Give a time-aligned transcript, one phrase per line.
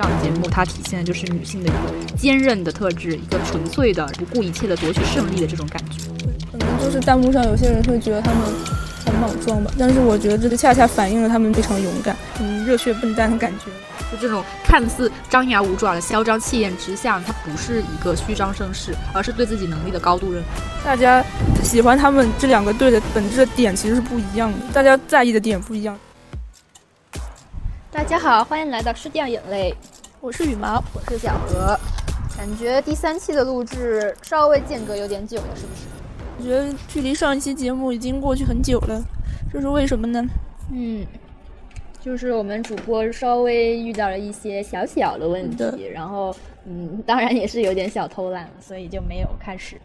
[0.00, 6.08] 这样的节目它体现的就是女性的一个坚韧的特质，一个纯粹的不顾一切的夺取胜利的这种感觉。
[6.50, 8.40] 可能就是弹幕上有些人会觉得他们
[9.04, 13.66] 很莽撞吧，但是我觉得这个恰恰反映了他们非常勇敢、嗯热血笨蛋的感觉。
[14.10, 20.62] 就这种看似张牙舞爪的嚣张气焰之下，它不是一个虚张声势，而是对自己能力的高度认可。
[20.82, 21.22] 大家
[21.62, 25.94] 喜欢他们这两个队的本质的点其实是不一样的，大家在意的点不一样。
[27.92, 29.74] 大家好，欢迎来到吃掉眼泪，
[30.20, 31.76] 我是羽毛，我是小何。
[32.36, 35.86] 感觉第三期的录制稍微间隔有点久了，是不是？
[36.38, 39.02] 我觉得距离上一期节目已经过去很久了，
[39.52, 40.24] 这是为什么呢？
[40.72, 41.04] 嗯。
[42.00, 46.34] 就是我们主播稍微遇到了一些小小的问题，然后
[46.64, 49.78] 嗯，当然也是有点小偷懒，所以就没有开始。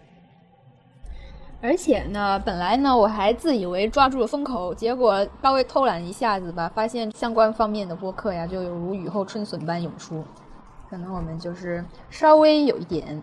[1.66, 10.24] 而且呢，本来呢我还自以为抓住了风口，结果稍微偷懒一下子吧，发现相关方面的播客呀，就有如雨后春笋般涌出。
[10.88, 13.20] 可能我们就是稍微有一点，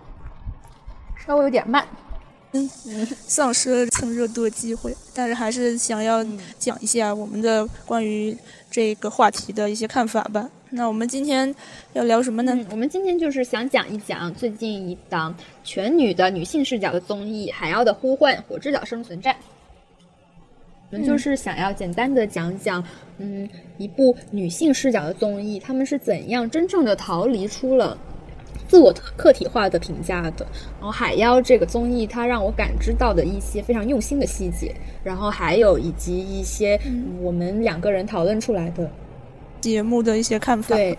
[1.17, 1.87] 稍微有点慢。
[2.51, 2.69] 嗯，
[3.29, 6.25] 丧失了蹭热度的机会，但是还是想要
[6.59, 8.37] 讲一下我们的关于
[8.69, 10.51] 这个话题的一些看法吧。
[10.75, 11.55] 那我们今天
[11.93, 12.59] 要聊什么呢？
[12.71, 19.35] 我们今天就是想讲一讲最近一档全女的女性视角的综艺《海妖的呼唤：火之岛生存战》。
[20.91, 22.83] 我们就是想要简单的讲讲，
[23.19, 27.99] 嗯，一部女性视角的综艺，他们是怎样真正的逃离出了。
[28.67, 30.47] 自我客体化的评价的，
[30.81, 36.81] 然后海妖这个综艺，它让我感知到的一些非常用心的细节，然后还有以及一些
[37.21, 38.91] 我们两个人讨论出来的
[39.63, 40.99] 节目的一些看法，对，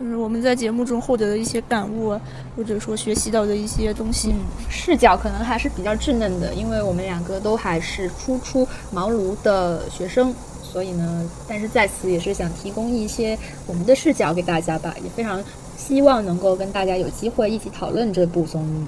[0.00, 2.20] 就是我们在节目中获得的一些感悟啊，
[2.56, 4.34] 或者说学习到的一些东西，
[4.68, 15.40] 视角可能还是比较稚嫩的，因为我们两个都还是初出茅庐的学生，所以呢，但是在此也是想提供一些我们的视角给大家吧，也非常。
[15.80, 18.86] 希望能够跟大家有机会一起讨论这部综艺。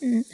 [0.00, 0.24] 嗯，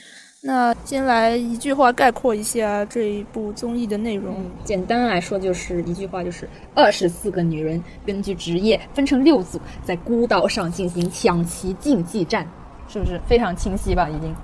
[0.40, 4.36] 那先来一句话概括一下这一部综艺的内容。
[4.64, 12.46] 简单来说，就是一句话，就是二十四个女人根据职业分成六组，在孤岛上进行抢旗竞技战，
[12.88, 14.08] 是不是非常清晰吧？
[14.08, 14.34] 已经。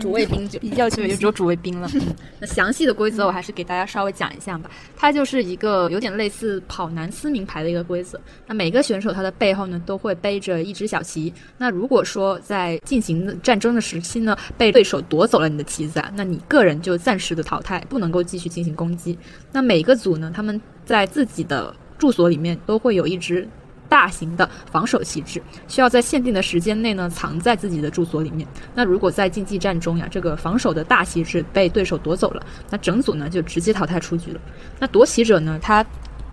[0.00, 1.88] 主谓宾就 比较就只有主谓宾了。
[2.38, 4.70] 那详细的规则我还是给大家稍微讲一下吧。
[4.96, 8.20] 它就是一个有点类似跑男撕名牌的一个规则。
[8.46, 11.32] 那每个选手他的背后呢都会背着一只小旗。
[11.58, 19.18] 那如果说在进行战争的时期呢被对手夺走了你的旗子，啊，那你个人就暂时的淘汰，不能够继续进行攻击。
[19.50, 23.48] 那每个组呢他们在自己的住所里面都会有一支。
[23.92, 28.48] 大型的防守旗帜需要在限定的时间内呢藏在自己的住所里面。
[28.74, 34.40] 那如果在竞技战中呀，这个防守的大旗帜被对手夺走了，那整组呢就直接淘汰出局了。
[34.80, 35.84] 那夺旗者呢，他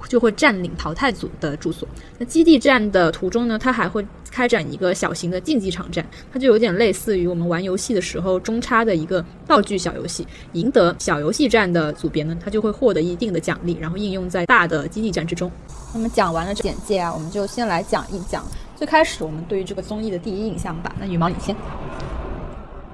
[0.07, 1.87] 就会占领淘汰组的住所。
[2.17, 10.25] 那基地战的途中呢，它还会开展一个小型的竞技场战，它就有点类似于我们玩游戏的时候中插的一个道具小游戏。
[10.53, 15.51] 赢得小游戏战的组别呢，它就会获得一定的奖励，然后应用在大的基地战之中。
[15.93, 18.45] 那么讲完了简介啊，我们就先来讲一讲
[18.75, 20.95] 最开始我们对于这个综艺的第一印象吧。
[20.99, 21.55] 那羽毛你先。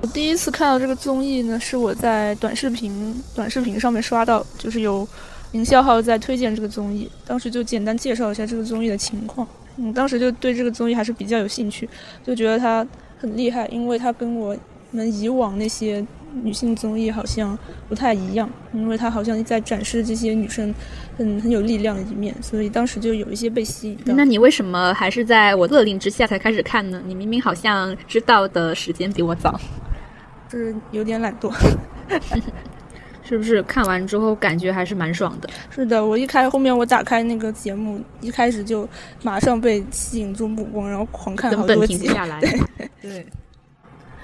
[0.01, 5.07] 我第一次看到这个综艺呢，是我在短视频短视频上面刷到，就是有
[5.53, 9.47] 营销号在推荐这个综艺，当时就简单介绍一下这个综艺的情况。
[9.77, 11.87] 嗯，当时就对这个综艺还是比较有兴趣，
[12.23, 12.85] 就觉得它
[13.17, 14.55] 很厉害，因为它跟我
[14.91, 16.05] 们以往那些。
[16.43, 17.57] 女性综艺好像
[17.87, 20.75] 不太一样，因为它好像在展示这些女生
[21.17, 23.97] 很很有力量的一面，所以当时就有一些被吸引。
[24.03, 27.01] 那你为什么还是在我勒令之下才开始看呢？
[27.05, 29.57] 你明明好像知道的时间比我早，
[30.51, 31.49] 就是有点懒惰，
[33.27, 33.61] 是不是？
[33.63, 35.49] 看完之后感觉还是蛮爽的。
[35.69, 38.87] 是的，我一开后面我打开那个节目，一开始就
[39.23, 42.39] 马上被吸引住目光，然后狂看好多集，停不下来。
[43.01, 43.25] 对。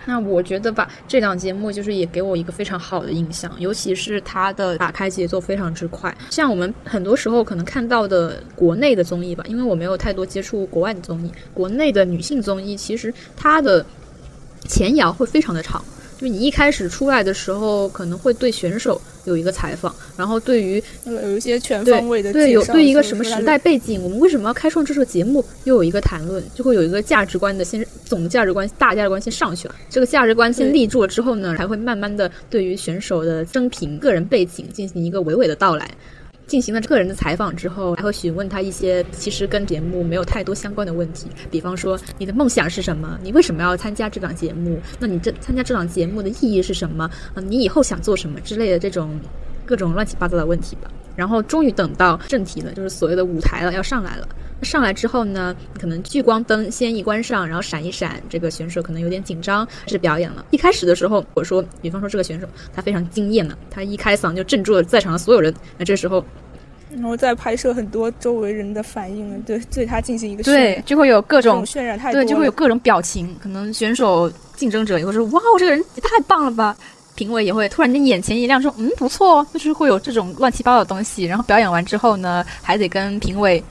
[0.06, 6.12] 那我觉得吧，这档节目就是也给我一个非常好的印象，尤其是它的打开节奏非常之快。
[6.32, 13.86] 像我们很多时候可能看到的国内的综艺吧，因为我没有太多接触国外的综艺，国内的女性综艺其实它的
[14.68, 15.84] 前摇会非常的长。
[16.22, 35.90] 就你一开始出来的时候，可能会对选手有一个采访，然后对于有一些全方位的对有对一个什么时代背景，我们为什么要开创这个节目，又有一个谈论，就会有一个价值观的先总价值观大价值观先上去了，这个价值观先立住了之后呢，才会慢慢的对于选手的生平、个人背景进行一个娓娓的道来。
[36.48, 43.18] 进行了个人的采访之后，还会询问他一些其实跟节目没有太多相关的问题，比方说你的梦想是什么？
[43.24, 44.80] 你为什么要参加这档节目？
[45.00, 47.10] 那你这参加这档节目的意义是什么？
[47.34, 49.20] 啊，你以后想做什么之类的这种
[49.66, 50.92] 各种乱七八糟的问题吧。
[51.16, 54.28] 然后终于等到正题了，就是所谓的舞台了，要上来了。
[54.62, 60.46] 上来之后呢，可能聚光灯先一关上，然后闪一闪，这个选手可能有点紧张，开始表演了。
[60.52, 65.52] 一开始的时候，我说，比方说这个选手他非常惊艳呢，他一开嗓就镇住了在场的所有人。
[65.80, 66.24] 那这时候，
[66.92, 73.36] 然后再拍摄很多周围人的反应，对对他进行一个对，就会有各种渲染，太对，就会有各种表情。
[73.42, 76.78] 可能选手竞争者也会说，哇，这个人也太棒了吧。
[77.22, 81.26] 评委也会突然间眼前一亮，说，嗯，不错，就是会有这种乱七八糟的东西。
[81.26, 83.64] 然后表演完之后呢，还得跟评委。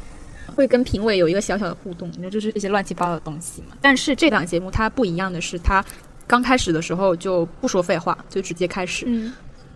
[0.55, 3.77] 会跟评委有一个小小的互动，那就是这些乱七八糟的东西嘛。
[3.81, 5.85] 但是这档节目它不一样的是，它
[6.29, 9.05] 刚开始的时候就不说废话，就直接开始。
[9.09, 9.33] 嗯，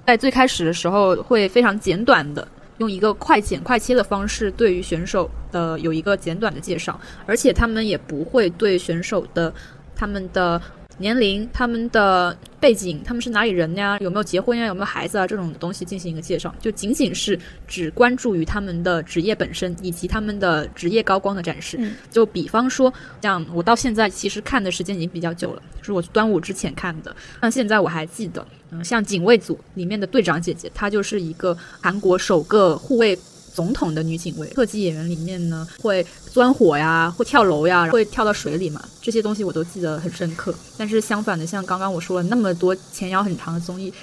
[0.07, 2.47] 在最开始的时候会非常简短的，
[2.79, 9.53] 用一个快剪快切的方式，对于选手的有一个简短的介绍，而且他们也不会对选手的
[9.97, 10.63] 他们的。
[10.99, 13.99] 年龄、他们的背景、他们是哪里人呀？
[14.01, 14.67] 有没有结婚呀？
[14.67, 15.27] 有没有孩子啊？
[15.27, 21.79] 这种东西进行一个介绍，就仅仅是只关注于他们的职业本身以及他们的职业高光的展示。
[22.11, 22.93] 就比方说，
[23.23, 27.15] 像我到现在其实看的时间已经比较久了，是我端午之前看的。
[27.41, 33.19] 那现在我还记得，嗯，像警卫组里面的队长姐姐，她就是一个韩国首个护卫。
[33.55, 40.53] 总统的女警卫，特技演员里面呢，会钻火呀，会跳楼呀，会跳到水里嘛，这些东西我都记得很深刻。
[40.77, 43.95] 但是相反的，像刚刚我说了那么多前摇很长的综艺，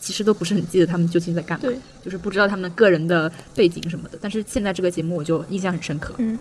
[0.00, 1.70] 其实都不是很记得他们究竟在干嘛，
[2.02, 4.18] 就是不知道他们个人的背景什么的。
[4.20, 6.38] 但是现在这个节目我就印象很深刻，嗯。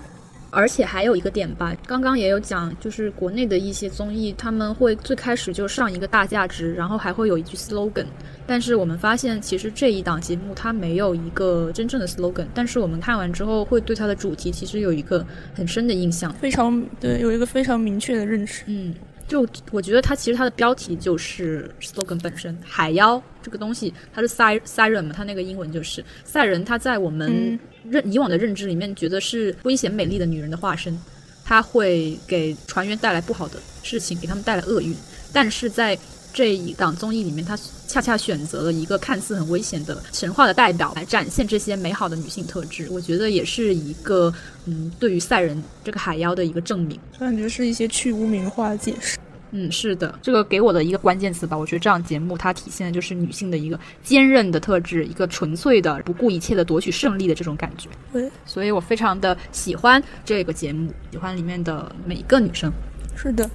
[0.55, 8.05] 而且还有一个点吧，刚刚也有讲，就是国内的一些综艺，他们会最开始就上一个大价值，然后还会有一句 slogan。
[8.47, 12.47] 但是我们发现，其实这一档节目它没有一个真正的 slogan。
[12.53, 18.63] 但是我们看完之后，会对它的主题其实有一个很深的印象，非常对，有一个非常明确的认识。
[18.67, 18.95] 嗯。
[19.27, 27.59] 就我觉得它其实它的标题就是 slogan 本身，海妖这个东西，它是 siren 嘛，它那个英文就是赛人，它在我们
[27.89, 30.97] 认以往的认知里面，觉得是危险美丽的女人的化身，
[31.43, 34.95] 她会给船员带来不好的事情，给他们带来厄运，
[35.31, 35.97] 但是在
[36.33, 42.87] 这一档综艺里面，她恰恰选择了一个看似很危险的神话的代表来展现这些美好的女性特质。
[42.89, 44.33] 我觉得也是一个，
[44.65, 46.99] 嗯，对于赛人这个海妖的一个证明。
[47.17, 49.17] 感觉是一些去污名化的解释。
[49.57, 51.57] 嗯，是的，这个给我的一个关键词吧。
[51.57, 57.87] 我觉得这档节目它体现的就是女性的一个坚韧的特质，一个纯粹的不顾一切的夺取胜利的这种感觉。
[58.11, 62.69] 对，所以我非常的喜欢这个节目，喜欢里面的每一个女生。
[63.15, 63.49] 是的。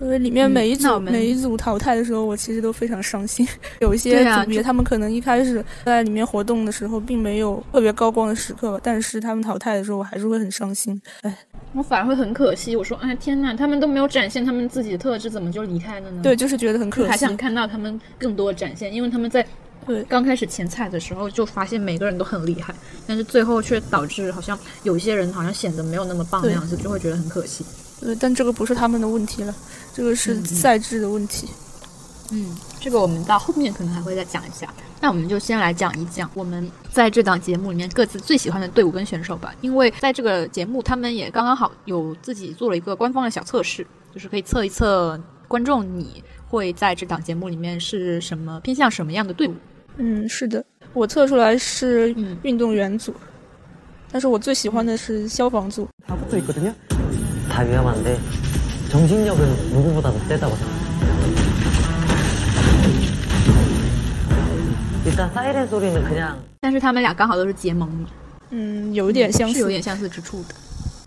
[0.00, 3.46] 因为里面每一组每一组淘汰的时候，我其实都非常伤心。
[3.78, 11.00] 有一些组别，他们可能一开始在里面活动的时候，并没有特别高光的时刻，但是他们淘汰的时候，我还是会很伤心。
[11.20, 11.38] 哎，
[11.74, 12.76] 我反而会很可惜。
[12.76, 16.22] 我说，哎，天呐，他们都没有展现他们自己的特质，怎么就离开了呢？
[16.22, 17.08] 对，就是觉得很可惜。
[17.08, 19.46] 还想看到他们更多的展现，因为他们在
[19.86, 22.74] 对刚开始前菜的时候就发现每个人都很厉害，
[23.06, 27.64] 但是最后却导致好像有些人好像显得没有那么棒的样子，就会觉得很可惜。
[28.00, 29.54] 对，但这个不是他们的问题了。
[29.94, 31.48] 这个是赛制的问题，
[32.30, 34.66] 嗯，这个我们到后面可能还会再讲一下。
[35.01, 39.53] 那我们就先来讲一讲我们在这档节目里面各自最喜欢的队伍跟选手吧。
[39.61, 49.53] 因为在这个节目，他们也刚刚好有自己做了一个官方的小测试，就是可以测一测观众你会在这档节目里面是什么偏向什么样的队伍。
[49.97, 50.63] 嗯，是的，
[50.93, 52.13] 我测出来是
[52.43, 53.13] 运动员组，
[54.11, 55.87] 但是我最喜欢的是消防组。
[58.87, 60.80] 정신력은누구보다도세다고생각
[66.60, 68.08] 但是他们俩刚好都是结盟嘛，
[68.50, 70.54] 嗯，有一点相似，是有点相似之处的。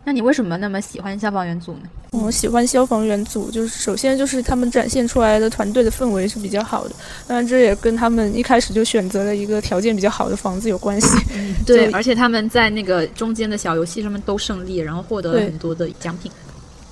[0.04, 1.90] 那你为什么那么喜欢消防员组呢？
[2.12, 6.94] 我喜欢消防员组，就是首先就是他们展现出来的团队的氛围是比较好的，
[7.26, 11.18] 当然这也跟他们一开始就选择了一个条件比较好的房子有关系。
[11.66, 16.32] 对，而且他们在那个中间的小游戏上面都胜利，然后获得了很多的奖品。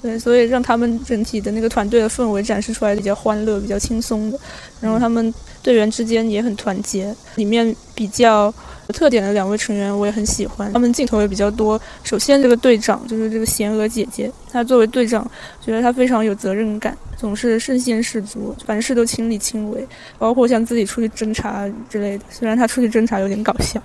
[0.04, 4.38] 对，所以让他们整体的那个团队的氛围展示出来比较欢乐、比较轻松的。
[4.82, 5.34] 然后他们
[5.64, 7.16] 队员之间也很团结。
[7.36, 8.54] 里面比较
[8.88, 11.80] 有特点的两位成员我也很喜欢，他们镜头也比较多。
[12.04, 15.26] 首先，这个队长就是这个贤娥姐姐，她作为队长，
[15.66, 19.88] 觉得她非常有责任感，总是身先士卒，凡事都亲力亲为，
[20.20, 22.26] 包括像自己出去侦查之类的。
[22.30, 23.82] 虽然她出去侦查有点搞笑。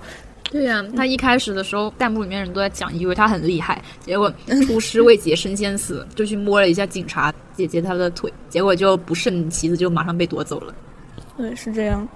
[0.51, 4.33] 对呀，他一开始的时候，弹幕里面人都在讲，以为他很厉害，结果
[4.67, 10.75] 出师未捷身先死，就去摸了一下警察姐姐她的腿，结果就不慎旗子就马上被夺走了。
[11.37, 12.09] 对，是这样。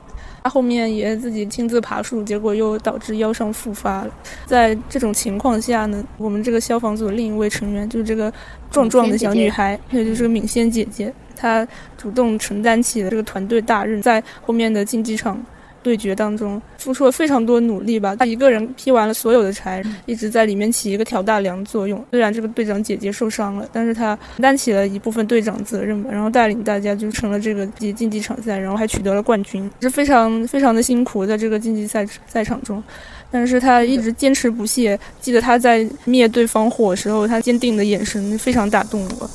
[0.42, 4.10] 他后面也自己亲自爬树，结果又导致腰伤复发了。
[4.46, 8.32] 在这种情况下呢，我们这个消防组另一位成员就是这个
[8.70, 15.40] 壮壮的小女孩，也就是敏仙姐姐，她主动承担起了这个团队大任，在后面的竞技场。
[15.82, 18.16] 对决当中付出了非常多努力吧。
[18.16, 22.04] 他一个人劈完了所有的柴，一直在里面起一个挑大梁作用。
[22.10, 32.82] 虽然这个队长姐姐受伤了，但是他担起了一部分队长责任吧，然后带领大家就成了这个竞技场赛，然后还取得了冠军，是非常非常的辛苦在这个竞技赛赛场中。
[33.30, 34.98] 但是他一直坚持不懈。
[35.20, 39.30] 记得他在灭对方火时候，他坚定的眼神非常打动我。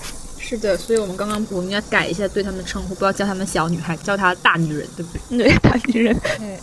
[0.47, 5.37] 是的，所以我们刚刚我们应该改一下对他们的称呼，不要叫他们小女孩，叫她大女人，对不对？
[5.37, 6.57] 对， 大女人，对，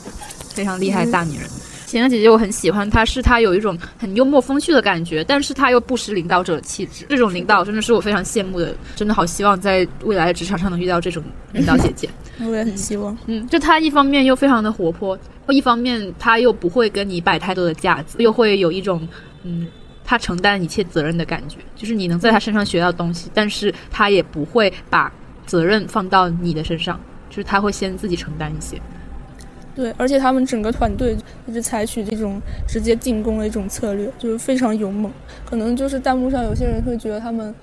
[0.54, 1.46] 非常厉害，大女人。
[1.86, 7.04] 贤娥姐姐我很喜欢，她是她有一种很幽默风趣的感觉，但是她又不失领导者的气质。
[7.10, 11.22] 这种领导真的是我非常羡慕的，真的好希望在未来的职场上能遇到这种
[11.52, 12.08] 领导姐姐。
[12.40, 13.14] 我也很希望。
[13.26, 15.16] 嗯，就她一方面又非常的活泼，
[15.50, 19.06] 一方面她又不会跟你摆太多的架子，又会有一种
[19.42, 19.68] 嗯。
[20.04, 25.12] 他承担一切责任的感觉，就是你能在他身上学到东西，但是他也不会把
[25.46, 28.80] 责任放到你的身上，就是他会先自己承担一些。
[29.74, 35.10] 对，而且他们整个团队一直采取这种直接进攻的一种策略，就是非常勇猛。
[35.44, 37.54] 可能就是弹幕上有些人会觉得他们。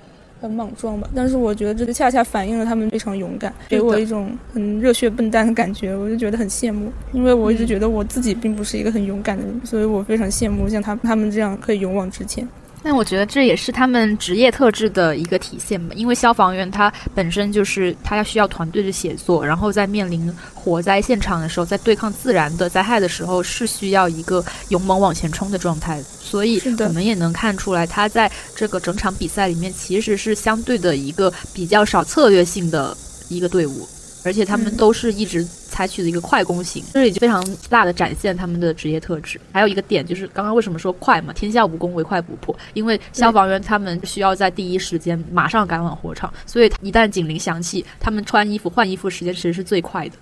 [0.42, 6.92] 很莽撞吧，但是我觉得这个恰恰反映了他们非常勇敢，给我一种很热血笨蛋的感觉，我就觉得很羡慕。
[7.12, 12.46] 因为我一直觉得我自己并不是一个很勇敢的人，所以我非常羡慕像他他们这样可以勇往直前。
[12.82, 26.02] 但我觉得这也是他们职业特质的一个体现吧，因为消防员他本身就是他要需要团队的协作，然后在面临火灾现场的时候，在对抗自然的灾害的时候，是需要一个勇猛往前冲的状态。
[26.02, 32.96] 所以我们也能看出来，他在这个整场比赛里面其实是相对的一个比较少策略性的
[33.28, 33.86] 一个队伍。
[34.24, 39.40] 而且他们都是一直采取的一个快攻型，这也就非常大的展现他们的职业特质。
[39.52, 41.32] 还有一个点就是，刚刚为什么说快嘛？
[41.32, 50.14] 天下武功唯快不破，因为消防员他们需要在第一时间马上赶往火场，所以一旦警铃响起，他们穿衣服换衣服时间其实是最快的。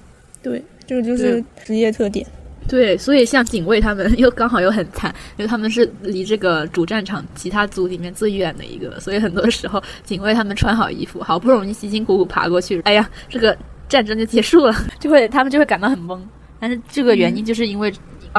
[0.42, 2.26] 对，这个就是职业特点。
[2.68, 13.56] 对，所以像警卫他们 又刚好又很惨，因为他们是离这个主战场其他组里面最远的一个，所以很多时候警卫他们穿好衣服，好不容易辛辛苦苦爬过去，哎呀，这个。
[13.90, 16.18] 战争就结束了， 就会他们就会感到很懵。
[16.58, 17.92] 但是这个原因就是因为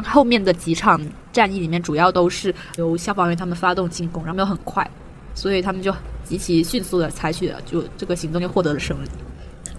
[0.06, 1.00] 后面的几场
[1.34, 4.90] 战役里面主要都是由消防员他们发动进攻，然后又很快，
[5.36, 5.94] 所以他们就
[6.24, 9.08] 极其迅速的采取了就这个行动就获得了胜利。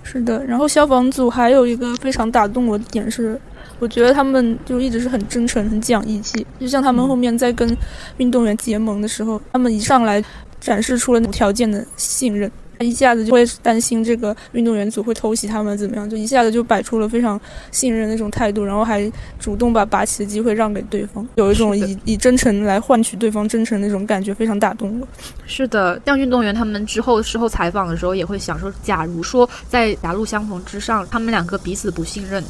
[0.05, 3.41] 是的，然后消防组还有一个非常打动我的点是，
[3.79, 6.45] 我觉得他们就一直是很真诚、很讲义气。
[6.59, 7.75] 就像他们后面在跟
[8.19, 10.23] 运动员结盟的时候，他们一上来
[10.61, 12.50] 展示出了无条件的信任。
[12.85, 25.09] 一下子就会担心这个运动员组会偷袭他们怎么样，就一下子就摆出了非常信任那种态度，然后还主动把拔旗的机会让给对方，有一种以以真诚来换取对方真诚那种感觉，非常打动我。
[25.47, 32.43] 是的，像运动员他们之后事后采访的时候也会想说，假如说在狭路相逢之上，他们两个彼此不信任，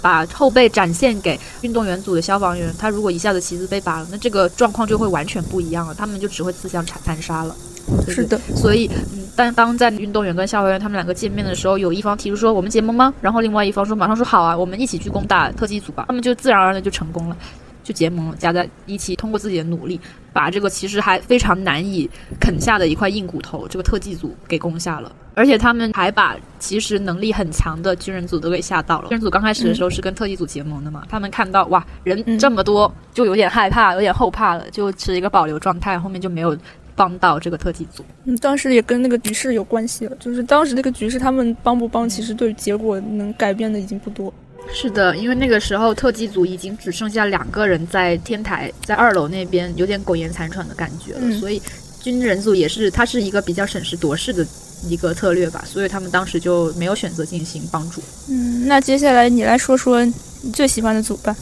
[0.00, 7.54] 把后背展现给运动员组的消防员，他如果一下子旗子被拔了，那这个状况就会完全不一样了，他们就只会自相残残杀了。
[8.08, 13.12] 是的，所以，嗯，但当在运动员跟消防员他们两个见面的时候，有一方提出说我们结盟吗？
[13.20, 16.04] 然后另外一方说马上说好啊，我们一起去攻打特技组吧。
[16.08, 17.36] 他们就自然而然就成功了，
[17.82, 20.00] 就结盟了，加在一起，通过自己的努力，
[20.32, 22.08] 把这个其实还非常难以
[22.40, 25.10] 啃下的一块硬骨头，这个特技组给攻下了。
[25.34, 29.08] 而且他们还把其实能力很强的军人组都给吓到了。
[29.08, 36.54] 军人组刚开始的时候是跟特技组结盟的嘛，他们看到哇人这么多，就有点害怕，有点后怕了，就持一个保留状态，后面就没有。
[36.94, 40.16] 帮到这个特技组，嗯，当时也跟那个局势有关系了。
[40.20, 44.32] 就是当时那个局势，他们帮不帮，其实对结果能改变的已经不多。
[44.72, 51.32] 是的，因为那个时候特技组已经只剩下两个人在天台，在二楼那边有点苟延残喘的感觉了。
[51.38, 51.60] 所以
[52.00, 54.46] 军人组也是，它是一个比较审时度势的
[54.88, 55.64] 一个策略吧。
[55.66, 58.00] 所以他们当时就没有选择进行帮助。
[58.28, 61.36] 嗯，那接下来你来说说你最喜欢的组吧。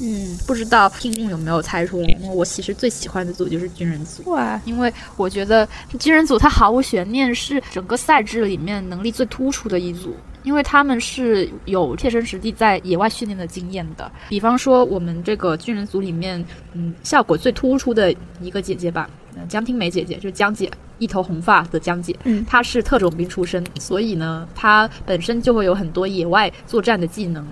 [0.00, 2.08] 嗯，不知道听众有没有猜出来？
[2.20, 4.60] 因为我其实最喜欢的组就是军人组，哇！
[4.64, 14.10] 因为我觉得军人组它毫无悬念是整个赛制里面能力最突出的一组，因为他们是有切身实地在野外训练的经验的。
[14.30, 16.42] 比方说我们这个军人组里面，
[16.72, 19.08] 嗯，效果最突出的一个姐姐吧，
[19.48, 27.46] 江听梅姐姐，就是江姐，一头红发的江姐，嗯，她是特种兵出身，所以呢，她本身就会有很多野外作战的技能。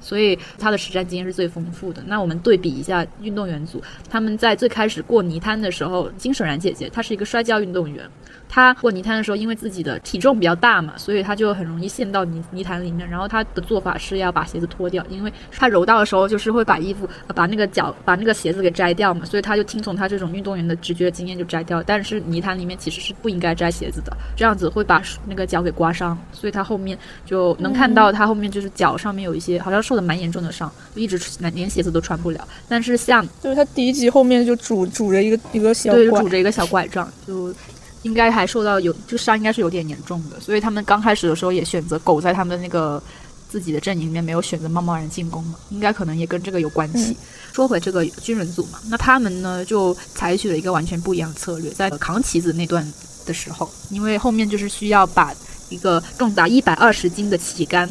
[0.00, 2.02] 所以他的实战经验是最丰富的。
[2.06, 8.08] 那我们对比一下运动员组，他们在最开始过泥滩的时候，金守然姐姐她是一个摔跤运动员。
[8.52, 13.08] 他过泥潭的时候，因为自己的体重比较大嘛，所以他就很容易陷到泥泥潭里面。
[13.08, 21.80] 然后他的做法是要把鞋子脱掉，因为他柔道的时候就是会把衣服、把那个脚、把那个鞋子给摘掉嘛，所以他就听从他这种运动员的直觉经验就摘掉。
[21.84, 26.18] 但是泥潭里面其实是不应该摘鞋子的，这样子会把那个脚给刮伤。
[26.32, 31.18] 所以他后面就能看到他后面就是脚上面有一些，好像受的蛮严重的伤，就一直
[31.54, 32.48] 连鞋子都穿不了。
[32.68, 37.54] 但是像就是他第一集后面就拄拄着一个一个小对，拐拄，着一个小拐杖，就
[38.02, 43.02] 应该还受到有这个伤应该是有点严重的，所以他们刚开始的时候也选择苟在他们的那个
[43.48, 47.16] 自己的阵营里面，没有选择贸贸然进攻嘛，应该可能也跟这个有关系。
[47.52, 52.86] 说回这个军人组嘛，那他们呢就采取了一个完全不一样的策略，在扛旗子那段
[53.26, 55.34] 的时候，因为后面就是需要把
[55.68, 57.90] 一个重达一百二十斤的旗杆，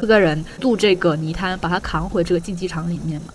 [0.00, 3.32] 四个人渡这个泥滩，把它扛回这个竞技场里面嘛。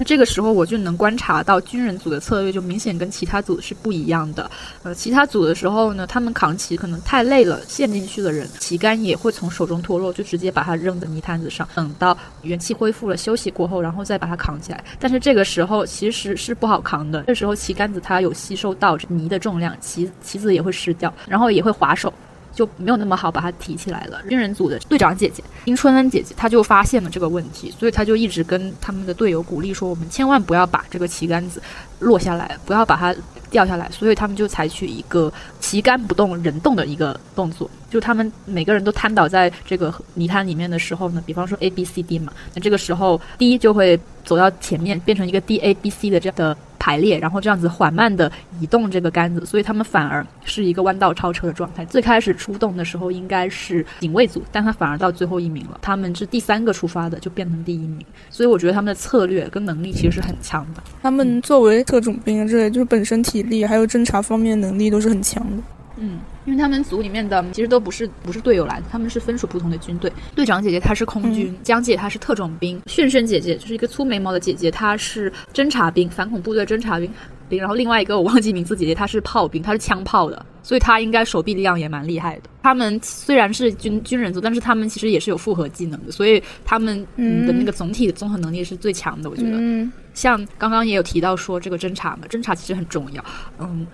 [0.00, 4.50] 那这个时候我就能观察到军人组的策略就明显跟其他组是不一样的。
[4.82, 14.82] 呃，其他组的时候呢，他们扛旗可能太累了，陷进去的人旗杆也会从手中脱落，就直接把它扔在泥滩子上，等到元气恢复了、休息过后，然后再把它扛起来。
[14.98, 22.10] 但是这个时候其实是不好扛的，这时候旗杆子它有吸收到泥的重量，旗旗子也会湿掉，然后也会滑手。
[22.54, 24.20] 就没有那么好把它提起来了。
[24.28, 31.62] 军人组的队长姐姐丁春恩姐姐，她就发现了这个问题，所以她就一直跟他们的队友鼓励说：“我们千万不要把这个旗杆子
[31.98, 33.14] 落下来，不要把它
[33.50, 51.84] 掉下来。”所以他们就采取一个旗杆不动人动的一个动作，就他们每个人都瘫倒在这个泥滩里面的时候呢，比方说 A B C D 嘛，那这个时候 D 就会走到前面，变成一个 D A B C 的这样的排列，然后这样子缓慢的移动这个杆子，所以他们反而是一个弯道超车的状态。
[51.84, 58.04] 最开始出动的时候应该是警卫组，但他反而到最后一名了，他们是第三个出发的，就变成第一名。
[58.30, 60.82] 所以我觉得他们的策略跟能力其实是很强的。
[61.02, 65.62] 他们作为特种兵啊之类，就是本身体力还有侦查方面能力都是很强的。
[66.00, 70.10] 嗯，因为他们组里面的其实都不是不是队友来的，他们是分属不同的军队。
[70.34, 77.10] 队长姐姐她是空军，江姐她是特种兵，训身姐姐就是一个粗眉毛的姐姐，她是侦察兵，反恐部队侦察兵。
[77.50, 82.42] 兵，然后另外一个我忘记名字姐姐，她是炮兵，她是枪炮的，所以她应该手臂力量也蛮厉害的。
[82.62, 89.50] 他们虽然是军军人组，但是他们其实也是有复合技能的，所以他们嗯的那个总体的综合能力是最强的，我觉得。
[89.52, 93.24] 嗯，像刚刚也有提到说这个侦察嘛，侦察其实很重要，
[93.58, 93.86] 嗯。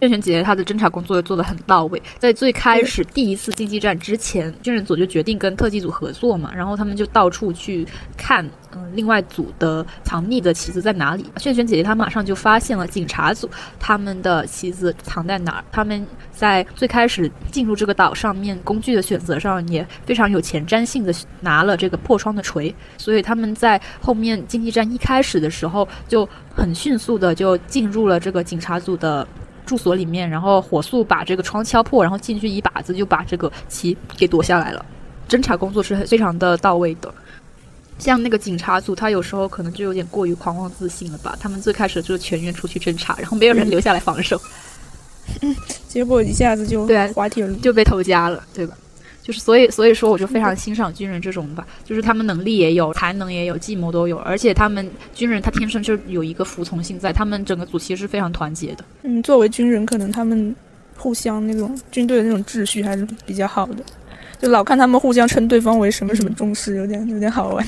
[0.00, 11.24] 炫炫姐姐她的侦查工作做得很到位，在最开始第一次竞技战之前，军人组就决定跟特技组合作嘛，然后他们就到处去看，嗯，另外组的藏匿的棋子在哪里。
[11.38, 29.26] 炫炫姐姐她马上就发现了警察组他们的棋子藏在哪儿，他们在最开始进入这个岛上面工具的选择上也非常有前瞻性的拿了这个破窗的锤，所以他们在后面竞技战一开始的时候就很迅速的就进入了这个警察组的。
[29.68, 34.84] 住所里面，然后火速把这个窗敲破，然后进去一把子就把这个棋给夺下来了。
[35.28, 37.12] 侦查工作是非常的到位的。
[37.98, 41.36] 像那个警察组，他有时候可能就有点过于狂妄自信了吧？
[41.38, 44.40] 他们最开始就是全员出去侦查，然后没有人留下来防守，
[45.86, 47.54] 结果一下子就对啊滑铁卢。
[47.56, 48.74] 就被偷家了，对吧？
[49.28, 58.84] 就是所以所以说，我就非常欣赏军人这种吧，就是他们能力也有，才能也有，计谋都有，而且他们军人他天生就有一个服从性在，他们整个组其实是非常团结的。
[59.02, 60.56] 嗯，作为军人，可能他们
[60.96, 63.84] 互相那种军队的那种秩序还是比较好的，
[64.40, 67.66] 就老看他们互相称对方为什么什么中士，有点有点好玩。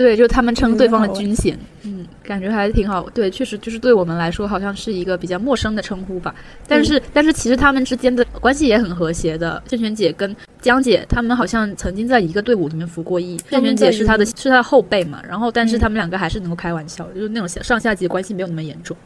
[0.00, 3.06] 对，就他们称对方的军衔，嗯，感觉还挺好。
[3.10, 6.34] 对，确实就是对我们来说，好像是一个比较陌生的称呼吧。
[6.66, 9.62] 但是，但是其实他们之间的关系也很和谐的。
[9.68, 13.36] 郑璇姐跟江姐，他们好像曾经在一个队伍里面服过役。
[13.50, 18.96] 郑璇姐是她的是她的后辈嘛，然后但是他们两个还是能够开玩笑，就是那种上上下级关系没有那么严重。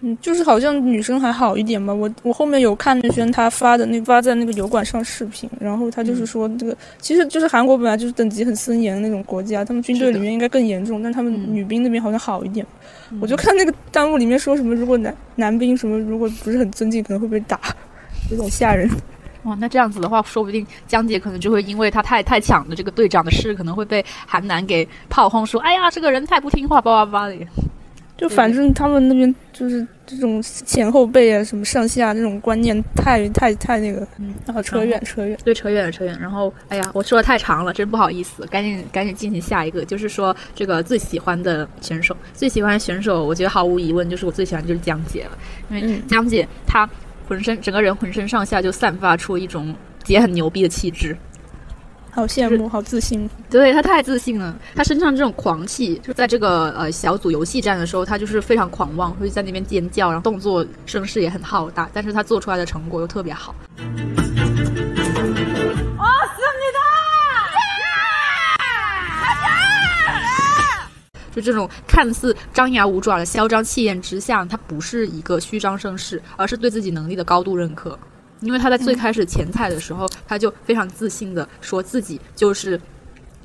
[0.00, 1.94] 嗯，就是好像女生还好一点吧。
[1.94, 12.66] 我我后面有看轩他发的那发在那个油管上视频，然后他就是说这个，其实就是韩国本来就是等级很森严的那种国家，他们军队里面应该更严重，但他们嗯女兵那边好像好一点。
[13.20, 17.58] 我就看那个弹幕里面说什么，如果男男兵什么如果不是很尊敬，可能会被打，
[18.30, 18.90] 有点吓人。
[19.44, 27.36] 哇，那这样子的话，说不定江姐可能就会因为她太太抢了这个队长的事，可能会被韩男给炮轰说：“哎呀，这个人太不听话，叭叭叭的。”
[28.16, 35.36] 就反正他们那边就是这种前后辈啊，什么上下这种观念太太太那个，嗯，啊，扯远扯远。
[35.44, 36.16] 对，扯远了，扯远。
[36.20, 45.38] 然后，哎呀，我说的太长了，真不好意思，赶紧赶紧进行下一个，就是说这个最喜欢的选手，最喜欢的选手，我觉得毫无疑问就是我最喜欢的就是江姐了，
[45.70, 46.88] 因为嗯江姐她
[47.26, 49.74] 浑身整个人浑身上下就散发出一种
[50.04, 51.16] 姐很牛逼的气质，
[52.14, 53.28] 好羡慕，好自信。
[53.50, 63.52] 对他太自信了，他身上这种狂气，就在这个呃小组游戏战的时候，他就是非常狂妄，会在那边尖叫，然后动作声势也很浩大，但是他做出来的成果又特别好。
[71.34, 77.98] 就这种看似张牙舞爪的嚣张气焰之下，他不是一个虚张声势，而是对自己能力的高度认可。
[78.40, 82.80] 因为他在最开始前菜的时候，他就非常自信的说自己就是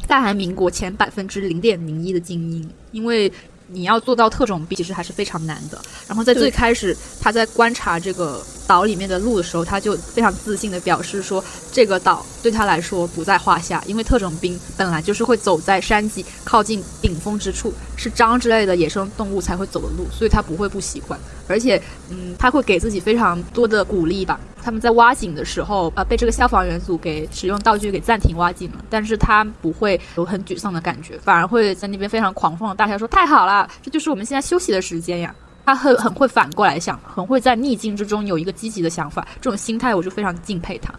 [0.07, 3.31] 大韩民国前百分之零点零一的精英，因为。
[3.71, 5.79] 你要做到特种兵，其实还是非常难的。
[6.07, 21.19] 然后在最开始，他在观察这个岛里面的路的时候，他就非常自信的表示说，这个岛对他来说不在话下，因为特种兵本来就是会走在山脊靠近顶峰之处，是獐之类的野生动物才会走的路，所以他不会不喜欢。
[21.47, 24.39] 而且，嗯，他会给自己非常多的鼓励吧。
[24.63, 35.33] 他们在挖井的时候，啊，被这个消防员组给使用道具给暂停挖井了，但是他不会有很沮丧的感觉，反而会在那边非常狂放的大笑说：“太好了，这就是我们现在休息的时间呀！”
[35.65, 40.91] 他很很会反过来想，很会在逆境之中有一个积极的想法，这种心态我就非常敬佩他。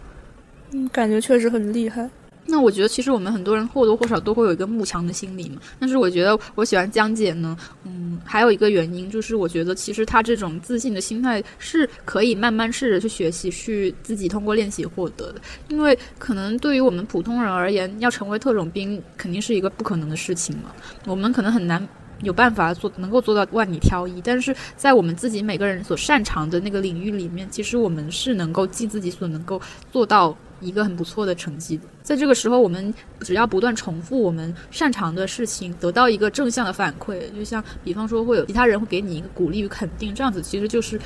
[0.71, 2.09] 嗯，感觉确实很厉害。
[2.47, 5.61] 那我觉得，其实我们很多人或多或少都会有一个慕强的心理嘛。
[5.79, 15.41] 但是我觉得，我喜欢江姐呢，嗯，还有一个原因就是，我觉得其实她这种自信的心态是可以慢慢试着去学习，去自己通过练习获得的。
[15.69, 20.71] 因为可能对于我们普通人而言，要成为特种兵肯定是一个不可能的事情嘛。
[21.05, 21.87] 我们可能很难
[22.23, 24.19] 有办法做，能够做到万里挑一。
[24.21, 30.35] 但是在我们自己每个人所擅长的那个领域里面，其实我们是能够尽自己所能够做到。
[30.61, 40.99] 一个很不错的成绩，在这个时候，我们只要不断重复我们擅长的事情，得到一个正向的反馈，就像比方说会有其他人会给你一个鼓励与肯定，这样子其实就是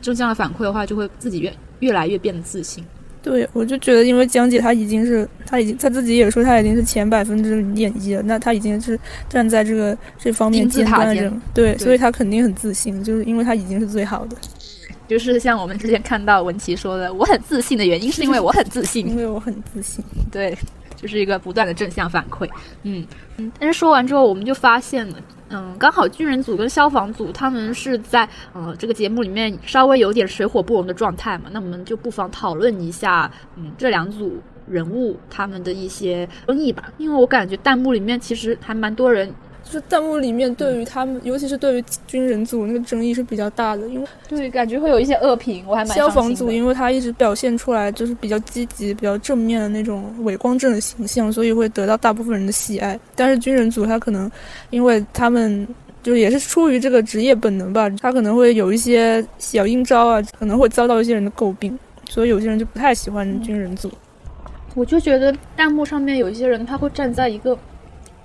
[0.00, 2.84] 正向的反馈的话，就会自己越越来越变得自信。
[3.22, 8.98] 对，我就觉得，因为江姐她已经是，她已经她自己也说她已经是前百分之零点一了，那她已经是
[9.28, 14.36] 站在这个这方面尖端的人，对，所以她肯定很自信，就是因为她已经是最好的。
[15.12, 20.02] 就是像我们之前看到文琪说的，我很自信的原因是因为我很自信， 因为我很自信。
[20.30, 20.56] 对，
[20.96, 22.48] 就是一个不断的正向反馈。
[22.84, 23.52] 嗯嗯。
[23.60, 25.16] 但是说完之后，我们就发现了，
[25.50, 39.30] 嗯，刚好军人组跟消防组他们是在呃这个节目里面稍微有点水火不容的状态嘛，那我们就不妨讨论一下，嗯，这两组人物他们的一些争议吧，因为我感觉弹幕里面其实还蛮多人。
[39.64, 52.98] 就是弹幕里面对于他们，尤其是对于军人组那个争议是比较大的，因为对感觉会有一些恶评，我还蛮消防组，因为他一直表现出来就是比较积极、比较正面的那种伪光正的形象，所以会得到大部分人的喜爱。
[53.14, 54.30] 但是军人组他可能，
[54.70, 55.66] 因为他们
[56.02, 61.78] 就也是出于这个职业本能吧，他可能会有一些小阴招啊，可能会遭到一些人的诟病，
[62.10, 63.90] 所以有些人就不太喜欢军人组。
[64.74, 67.56] 我就觉得弹幕上面有一些人他会站在一个。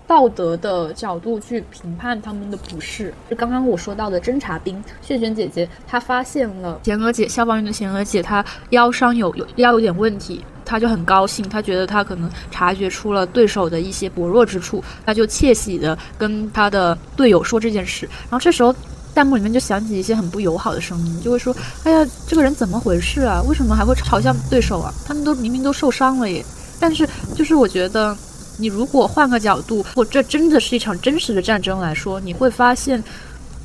[0.07, 18.05] 道德的角度去评判他们的不是，就刚刚我说到的侦察兵萱萱姐姐，她发现了贤娥姐消防员的贤娥姐，她腰伤有有腰有点问题，她就很高兴，她觉得她可能察觉出了对手的一些薄弱之处，她就窃喜的跟她的队友说这件事。
[18.29, 18.73] 然后这时候
[19.13, 23.43] 弹幕里面就响起一些很不友好的声音，就会说：“哎呀，这个人怎么回事啊？
[23.45, 24.93] 为什么还会嘲笑对手啊？
[25.05, 26.45] 他们都明明都受伤了耶！”
[26.79, 28.17] 但是就是我觉得。
[28.57, 33.01] 你如果换个角度，或这真的是一场真实的战争来说，你会发现，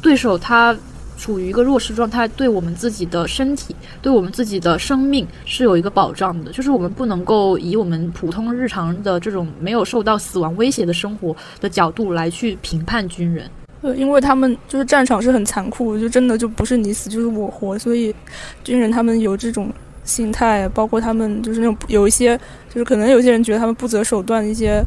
[0.00, 0.76] 对手他
[1.16, 6.52] 处于一个弱势状态，对我们自己的身体，对我们自己的生命是有一个保障的。
[6.52, 13.48] 就是我们不能够以我们普通日常的这种没有受到死亡威胁的生活的角度来去评判军人。
[13.80, 18.14] 呃，因为他们就是战场是很残酷，就真的就不是你死就是我活，所以
[18.62, 19.72] 军人他们有这种。
[20.04, 22.36] 心态，包括他们就是那种有一些，
[22.68, 24.82] 就是可能有些人觉得他们不择手段的一些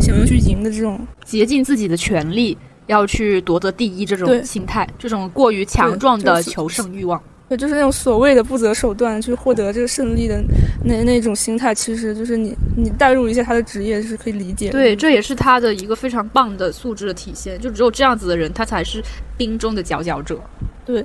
[0.00, 10.42] 想要去赢的这种竭尽自己的全力要去夺得第一这种心态，这种过于强壮的求胜欲望，对，就是那种所谓的不择手段去获得这个胜利的
[10.84, 14.70] 那那种心态，其实就是你你代入一下他的职业是可以理解。
[14.70, 19.02] 对，这也是他的一个非常棒的素质的体现，就只有这样子的人，他才是
[19.36, 20.40] 兵中的佼佼者。
[20.84, 21.04] 对，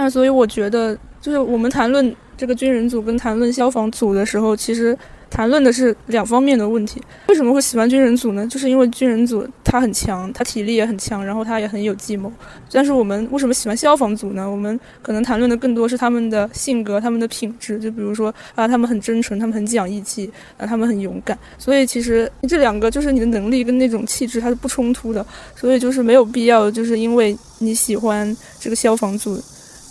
[0.00, 2.14] 那所以我觉得，就是我们谈论。
[2.38, 4.96] 这个军人组跟谈论消防组的时候，其实
[5.28, 7.02] 谈论的是两方面的问题。
[7.26, 8.46] 为什么会喜欢军人组呢？
[8.46, 12.32] 就是因为军人组他很强，他体力也很强，然后他也很有计谋。
[12.70, 14.48] 但是我们为什么喜欢消防组呢？
[14.48, 17.76] 我们可能谈论的更多是他们的性格、他们的品质。
[17.80, 21.36] 就比如说啊，他们很真诚，他们很讲义气，啊，他们很勇敢。
[21.58, 25.26] 所以其实这两个就是你的能力跟那种气质它是不冲突的。
[25.56, 29.42] 所以就是没有必要，就是因为你喜欢这个消防组。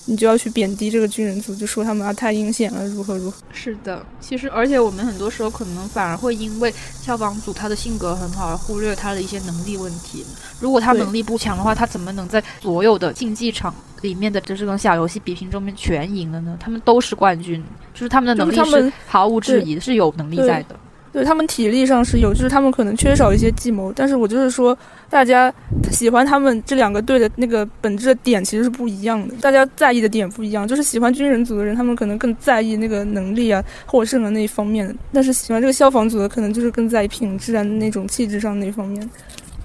[0.09, 3.37] 你就要去贬低这个军人组，就说他们啊太阴险了，如何如何？
[3.51, 10.25] 是的，其实而且我们很多时候可能反而会因为消防组他的性格很好而忽略他的一些能力问题。
[10.61, 16.57] 如果他能力不强的话，他怎么能在所有的竞技场里面的这种小游戏比拼中面全赢了呢？
[16.57, 17.61] 他们都是冠军，
[17.93, 20.79] 就是他们的能力是毫无质疑的，是有能力在的。
[21.17, 24.77] 对他们体力上是有，就是他们可能缺少一些计谋，但是我就是说，
[25.09, 25.51] 大家
[25.89, 30.67] 喜欢他们这两个队的那个本质的点其实是不一样的，大家在意的点不一样。
[30.67, 39.09] 就是喜欢军人组的人，他们可能更在意那个能力啊、获胜的那一方面；但是喜欢这个消防组的，可能就是更在意品质啊、那种气质上那一方面。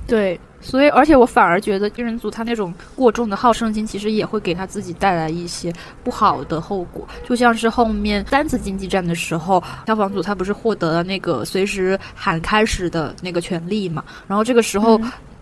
[0.06, 0.40] 对。
[0.62, 5.72] 所以，而且我反而觉得军人组他那种过重的好胜心，其实也会给他自己带来一些
[6.05, 7.07] 不好的后果。
[7.29, 14.05] 就像是后面三次竞技战的时候，消防组他不是获得了那个随时喊开始的那个权利嘛？
[14.29, 14.98] 然后这个时候，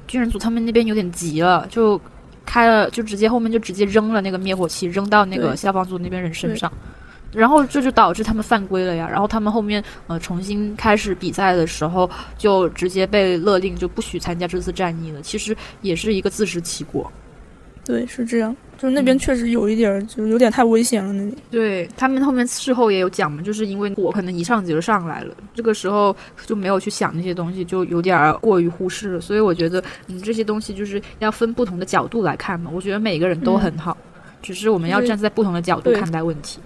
[0.08, 2.00] 军人组他们那边有点急了，就
[2.46, 6.72] 开了，就直接后面就直接扔了那个灭火器，扔到那个消防组那边人身上。
[7.32, 9.08] 然后这就导致他们犯规了呀。
[9.08, 15.20] 然后他们后面呃重新开始比赛的时候，就直接被勒令就不许参加这次战役了。
[15.22, 17.10] 其实也是一个自食其果。
[17.84, 18.54] 对，是这样。
[18.78, 21.12] 就是那边确实有一点，就是有点太危险了。
[21.12, 26.14] 那里对他们后面事后也有讲嘛，就是因为我可能一上级就上来了，这个时候
[26.46, 29.20] 就没有去想那些东西，就有点过于忽视了。
[29.20, 32.70] 所以我觉得嗯这些东西就是要分不同的角度来看嘛。
[32.72, 33.96] 我觉得每个人都很好，
[34.40, 36.60] 只是我们要站在不同的角度看待问题。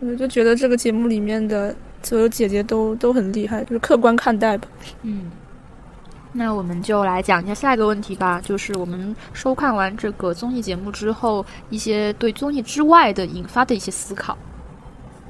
[0.00, 4.66] 我就觉得这个节目里面的所有姐姐都都很厉害，就是客观看待吧。
[5.02, 5.30] 嗯，
[6.32, 14.38] 那我们就来讲一下下一个问题吧，就是我们收看完这个综艺节目之后，一些对综艺之外的引发的一些思考。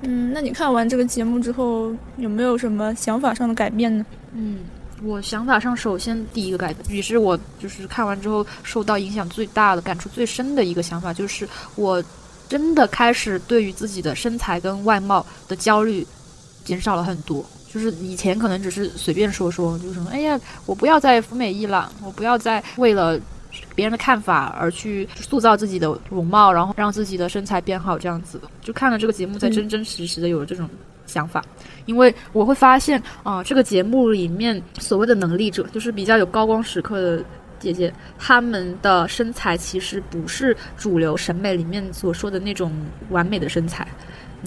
[0.03, 4.07] 嗯，那你看完这个节目之后，有没有什么想法上的改变呢？
[4.35, 4.61] 嗯，
[5.03, 12.01] 我想法上首先第一个改变，也是我就是看完之后受到影响最大的、感触最深的一个想法，就是我。
[12.51, 16.05] 真的开始对于自己的身材跟外貌的焦虑
[16.65, 17.47] 减少了很多。
[17.73, 23.17] 就是以前可能只是随便说说，就是什么，哎呀，我不要再服美役了，我不要再为了
[23.77, 28.49] 别人的看法而去塑造自己的容貌，然后让自己的身材变好这样子的。
[28.61, 30.69] 就看了这个节目，才真真实实的有了这种
[31.07, 31.45] 想法。
[31.87, 37.25] 因为我会发现啊，这个节目里面所谓的能力者，就是比较有高光时刻的。
[37.61, 42.73] 姐姐，她们的身材其实不是主流审美里面所说的那种
[43.11, 43.87] 完美的身材，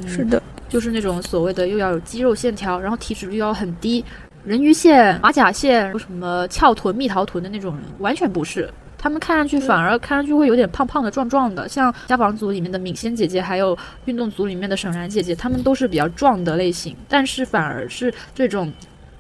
[0.05, 4.03] 是的，就是那种所谓的又要有肌肉线条，然后体脂率要很低，
[4.43, 8.69] 人鱼线、马甲线、什么翘臀、蜜桃臀的那种人，完全不是。
[8.97, 18.71] 她们看上去反而看上去会有点胖胖的、壮壮的，像消防组里面的敏仙姐姐，还有运动组里面的沈然姐姐，她们都是比较壮的类型，但是反而是这种。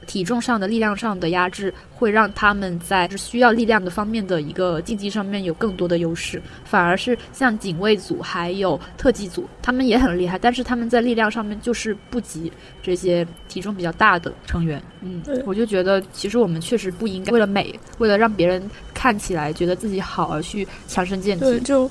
[0.03, 6.41] 体重上的力量上的压制，会让他们在需要力量的方面的一个竞技上面有更多的优势。
[6.63, 14.81] 反而是像警卫组还有特技组，他们也很厉害，但是他们在力量上面就是不及这些体重比较大的成员。
[15.01, 21.45] 嗯，我就觉得其实我们确实不应该为了美，为了让别人看起来觉得自己好而去强身健体。
[21.45, 21.89] 对，就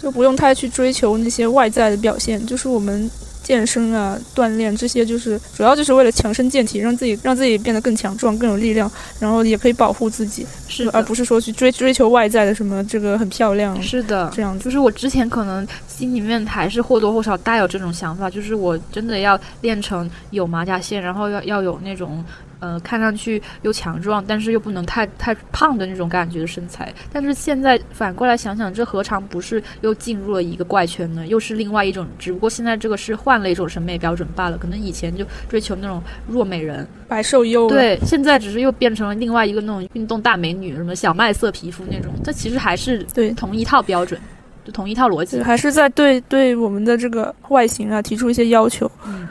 [0.00, 3.10] 就不用太去追求那些外在的表现，就是我们。
[3.42, 13.80] 健身啊，锻炼这些就是主要就是为了强身健体，让自己让自己变得更强壮、更有力量，然后也可以保护自己，是而不是说去追追求外在的什么这个很漂亮。
[13.82, 22.24] 是的，这样就是我之前可能心里面还是或多或少带有这种想法，就是我真的要练成有马甲线，然后要要有那种。
[22.60, 26.92] 呃，看上去又强壮，但是又不能太太胖的那种感觉的身材。
[27.12, 31.26] 但是现在反过来想想，这何尝不是又进入了一个怪圈呢？
[31.26, 34.58] 又是另外一种，只不过现在这个是换了一种审美标准罢了。
[34.58, 42.12] 可能以前就追求那种弱美人、白瘦幼，对，现在只是又变成了另外一个那种运动大美女，什么小麦色皮肤那种。
[42.24, 44.20] 这其实还是对同一套标准，
[44.64, 48.90] 就同一套逻辑，还是在对对我们的这个外形啊提出一些要求。
[49.06, 49.28] 嗯，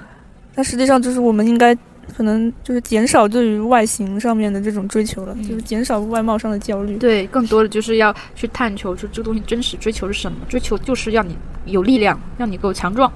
[0.55, 1.77] 但实际上就是我们应该。
[2.17, 6.97] 可能就是减少对于外形上面的这种追求了，就是减少外貌上的焦虑。
[6.97, 10.39] 对，更多的就是要去探求，就这个东西真实追求是什么？
[10.49, 13.11] 追求就是要你有力量，让你够强壮，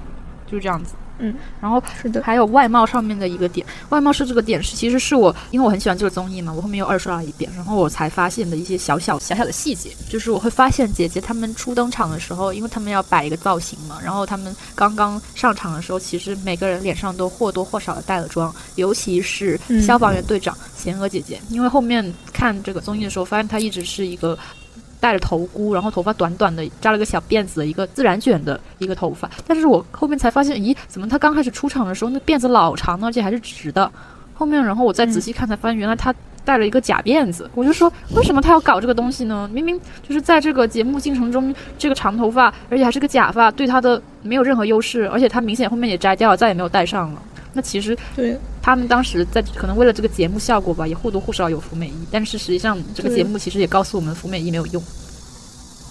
[0.46, 0.94] 就是这样子。
[1.22, 24.36] 嗯，然后是的，还有外貌上面的一个点，外貌是这个点是其实是我，因为我很喜欢这个综艺嘛，我后面又二刷了一遍，然后我才发现的一些小小小小的细节，就是我会发现姐姐她们初登场的时候，因为她们要摆一个造型嘛，然后她们刚刚上场的时候，其实每个人脸上都或多或少的带了妆，尤其是消防员队长贤娥姐姐，因为后面看这个综艺的时候，发现她一直是一个。
[25.02, 29.28] 戴着头箍，然后头发短短的，扎了个小辫子的，一个自然卷的一个头发。
[29.48, 33.90] 但是我后面才发现，咦，怎么他刚开始出场的时候那辫子老长，而且还是直的？
[34.32, 37.50] 后面，然后我再仔细看，才发现原来他戴了一个假辫子。
[37.56, 39.50] 我就说，为什么他要搞这个东西呢？
[39.52, 39.76] 明明
[40.08, 47.22] 就是在这个节目进程中，这个长头发，而且还是个假发，对他的没有任何优势，而且他明显后面也摘掉了，再也没有戴上了。
[47.54, 54.82] 那其实对他们当时在可能为了这个节目效果吧，也或多或少有服美役，但是实际上这个节目其实也告诉我们服美役没有用。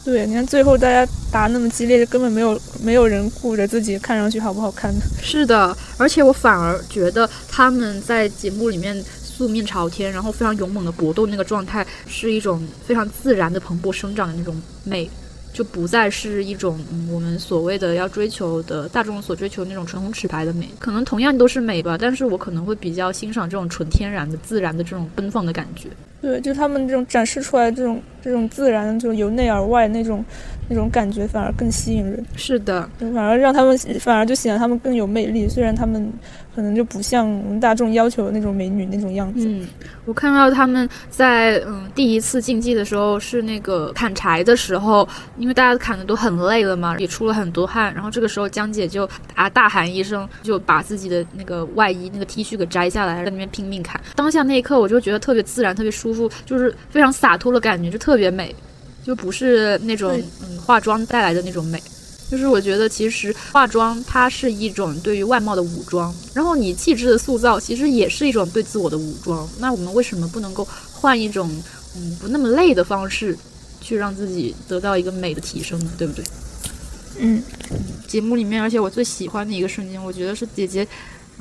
[0.03, 5.05] 对，你看最后大家打那么激烈，根本没有没有人顾着自己看上去好不好看的。
[5.21, 15.07] 是的，而且我反而觉得他们在节目里面素面朝天，然后非常勇猛的搏斗那个状态，是一种非常自然的蓬勃生长的那种美。
[15.53, 25.89] 就不再是一种我们所谓的要追求的大众所追求那种唇红齿白的美，可能同样都是美吧，但是我可能会比较欣赏这种纯天然的、自然的这种奔放的感觉。
[26.21, 30.23] 对，就他们这种展示出来这种这种自然，就由内而外那种
[30.69, 32.23] 那种感觉，反而更吸引人。
[32.35, 36.11] 是的，反而让他们反而就显得他们更有魅力，虽然他们。
[36.53, 39.47] 可能就不像我们大众要求的那种美女那种样子。
[39.47, 39.65] 嗯，
[40.03, 45.07] 我看到他们在嗯第一次竞技的时候是那个砍柴的时候，
[45.37, 53.97] 因为大家砍的都很累了嘛，也出了很多汗，然后这个时候江姐就啊大喊一声，就把自己的那个外衣那个 T 恤给摘下来，在那边拼命砍。
[54.13, 58.55] 当下那一刻，我就觉得特别自然，特别舒服，就是非常洒脱的感觉，就特别美，
[59.03, 61.81] 就不是那种嗯化妆带来的那种美。
[62.29, 69.45] 就是我觉得，其实化妆它是一种对于外貌的武装，然后你气质的塑造其实也是一种对自我的武装。
[69.59, 71.51] 那我们为什么不能够换一种
[71.93, 73.37] 嗯不那么累的方式，
[73.81, 75.91] 去让自己得到一个美的提升呢？
[75.97, 76.23] 对不对？
[77.19, 77.43] 嗯，
[78.07, 80.87] 节目里面，而且我最喜欢的一个瞬间，我觉得是姐姐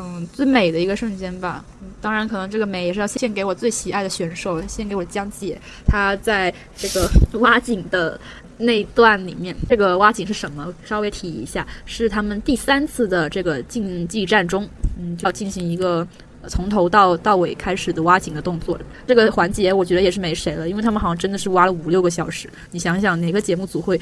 [0.01, 1.65] 嗯最美的一个瞬间吧。
[2.01, 5.61] 当然，可能这个美也是要献给我最喜爱的选手，献给我江姐。
[5.87, 7.11] 她在这个
[7.41, 8.19] 挖井的。
[8.63, 10.71] 那一段里面，这个挖井是什么？
[10.85, 16.07] 稍微提一下，是他们第三次的这个竞技战中，嗯，要进行一个
[16.47, 18.79] 从头到到尾开始的挖井的动作。
[19.07, 22.51] 这个环节我觉得也是没谁了，因为他们好像真的是挖了五六个小时。
[22.71, 23.99] 你想想，哪个节目组会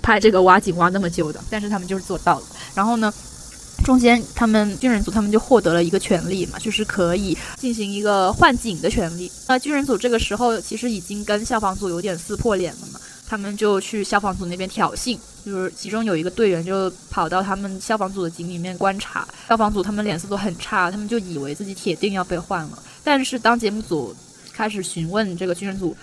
[0.00, 1.40] 拍这个挖井挖那么久的？
[1.50, 2.46] 但是他们就是做到了。
[2.76, 3.12] 然后呢，
[3.84, 9.30] 中间他们军人组他们就获得了一个权利嘛，就是可以进行一个换井的权利。
[9.46, 13.00] 那军人组这个时候其实已经跟消防组有点撕破脸了嘛。
[13.28, 22.80] 他们就去消防组那边挑衅，就是其中有一个队员就跑到他们消防组的井里面观察，消防组他们脸色都很差，他们就以为自己铁定要被换了。
[23.02, 24.14] 但是当节目组
[24.52, 25.96] 开始询问这个军人组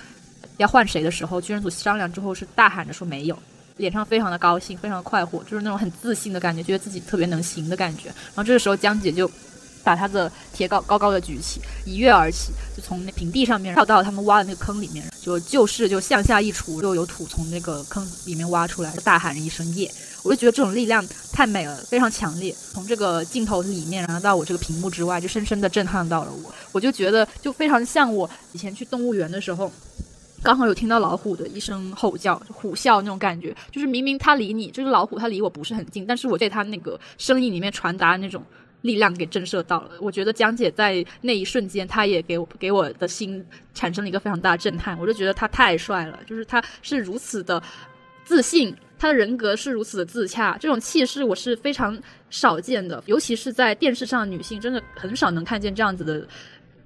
[0.57, 3.39] 要换谁的时候，军人组商量之后是大喊着说没有，
[3.77, 8.07] 脸上非常的高兴，非常的快活，就是那种很自信的感觉，觉得自己特别能行的感觉。
[8.07, 9.29] 然后这个时候江姐就。
[9.85, 19.91] 把她的铁镐高高的举起，一跃而起，就从那平地上面跳到他们挖的那个坑里面，就就是就向下一杵，就有土从那个坑里面挖出来，大喊一声耶！
[20.23, 26.55] 我就觉得这种力量太美了，非常强烈，从这个镜头里面，然后到我这个屏幕之外，就深深的震撼到了我。
[26.71, 29.69] 我就觉得就非常像我以前去动物园的时候，
[30.43, 38.43] 刚好有听到老虎的一声吼叫，虎啸那种感觉，就是明明它离你，就是老虎它离我不是很近，但是我在它那个声音里面传达的那种。
[38.83, 43.41] 力量给震慑到了，我觉得江姐在那一瞬间，她也给我给我的心
[43.73, 44.99] 产生了一个非常大的震撼。
[44.99, 47.63] 我就觉得她太帅了，就是他是如此的
[48.25, 51.97] 自信，她的人格是如此的自洽，这种气势我是非常
[52.29, 56.27] 少见的，尤其是在电视上，女性真的很少能看见这样子的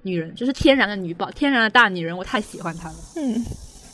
[0.02, 2.94] 女人，就是天然的女宝，天然的大女人，我太喜欢她了。
[3.16, 3.44] 嗯，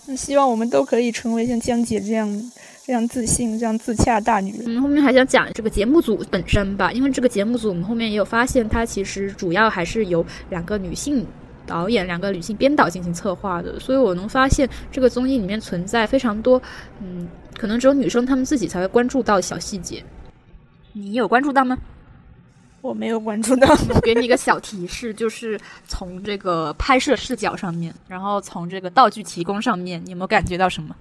[0.07, 2.51] 那希望我们都可以成为像江姐这样。
[2.87, 4.65] 这样自信、这样自洽大女人。
[4.65, 11.27] 我们后面还想讲这个节目组本身吧，因为这个节目组我们后面也有发现，它其实主要还是由两个女性
[11.65, 16.61] 导演、两个女性编导进行策划的，所以我能发现这个综艺里面存在非常多，
[17.01, 20.05] 嗯，可能只有女生她们自己才会关注到的小细节。
[20.93, 21.79] 你有关注到吗？
[22.85, 23.67] 我没有关注到。
[23.95, 30.95] 我给你一个小提示，就是从这个拍摄视角上面，然后从这个道具提供上面，你有没有感觉到什么？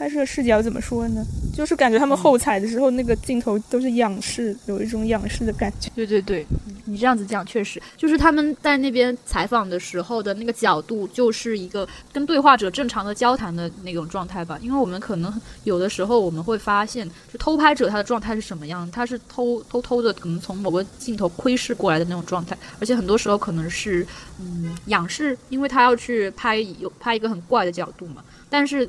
[0.00, 1.22] 拍摄视角怎么说呢？
[1.54, 5.90] 就是感觉他们后采的时候，那个镜头都是仰视，有一种仰视的感觉。
[5.94, 6.46] 对对对，
[6.86, 14.58] 你这样子讲确实，就是他们在那边采访的时候的那个角度，就是一个跟对话者正常的交谈的那种状态吧。
[14.62, 15.30] 因为我们可能
[15.64, 24.06] 有的时候我们会发现，就偷拍者他的状态是什么样，他是偷偷偷的，可能从某个镜头窥视过来的那种状态，而且很多时候可能是
[24.40, 28.88] 嗯仰视，因为他要去拍有拍一个很怪的角度嘛，但是。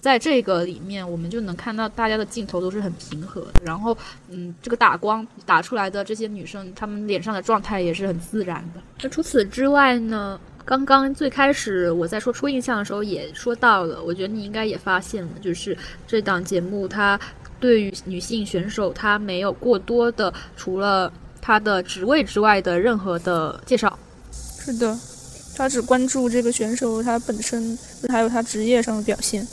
[0.00, 3.96] 在这个里面，我们就能看到大家的镜头都是很平和的，然后，
[4.28, 8.80] 嗯，这个打光打出来的这些女生，她们脸上的状态也是很自然的。
[9.02, 10.40] 那除此之外呢？
[10.62, 17.18] 刚刚最开始我在说初印象的时候也说到了，我觉得你应该也发现了，就是这档节目它
[17.58, 23.98] 对于女性选手，它没有过多的除了她的职位之外的任何的介绍。
[24.30, 24.96] 是的，
[25.56, 27.76] 他只关注这个选手她本身，
[28.08, 29.44] 还有她职业上的表现。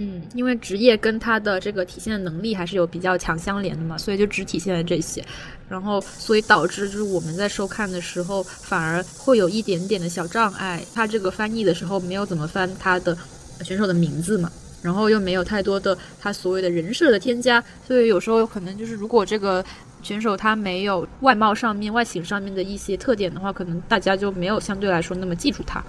[0.00, 5.24] 嗯，因为职业跟他的这个体现的能力还是有比较强相连的嘛，所以就只体现了这些，
[5.68, 10.80] 然后所以导致就是我们在收看的时候反而会有一点点的小障碍。
[10.94, 13.18] 他这个翻译的时候没有怎么翻他的
[13.64, 14.48] 选手的名字嘛，
[14.82, 19.64] 然后又没有太多的他所谓的人设的添加，所以有时候可能就是如果这个
[20.04, 25.82] 选手他没有外貌上面、外形上面的一些特点的话，可能大家就没有相对来说那么记住他。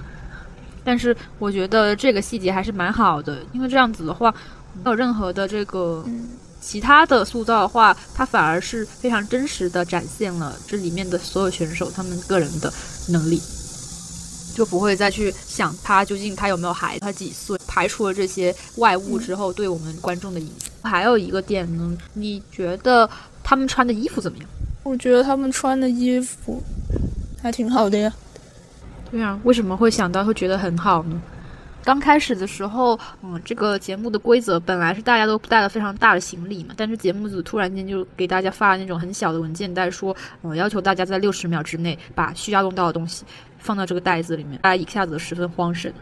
[0.84, 4.34] 但是我觉得这个细节还是蛮好的，因为这样子的话，
[4.84, 6.06] 没有任何的这个
[6.62, 12.72] 其他的塑造的话，它反而是非常真实的展现了这里面的所有选手他们个人的
[13.10, 13.42] 能力。
[14.56, 20.70] 就不会再去想他究竟他有没有孩子，他几岁，排除了这些外物之后，对我们观众的影响。
[20.82, 23.10] 还有一个点呢，你觉得
[23.42, 24.48] 他们穿的衣服怎么样？
[24.84, 26.62] 我觉得他们穿的衣服
[27.42, 28.12] 还挺好的呀。
[29.12, 31.22] 对啊，为什么会想到会觉得很好呢？
[31.84, 43.26] 刚开始的时候，嗯，这个节目的规则本来是大家都带了非常大的行李嘛，但是节目组突然间就给大家发了那种很小的文件袋，说，嗯，要求大家在六十秒之内把需要用到的东西。
[43.62, 45.94] 放到这个袋子里面，大家一下子十分慌神，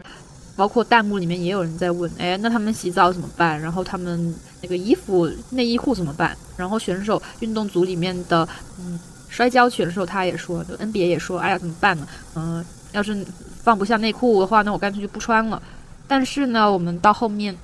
[0.54, 3.60] 包括弹幕里面也有人在问，哎，那他们洗澡怎么办？
[3.60, 4.32] 然后他们
[4.62, 6.36] 那个衣服、内衣裤怎么办？
[6.56, 8.48] 然后选手运动组里面的，
[8.78, 8.96] 嗯，
[9.28, 12.06] 摔跤选手他也说，NBA 也说，哎呀，怎么办呢？
[12.36, 13.24] 嗯，要是
[13.62, 15.62] 放不下内裤的话，那我干脆就不穿了。
[16.06, 17.56] 但是呢，我们到后面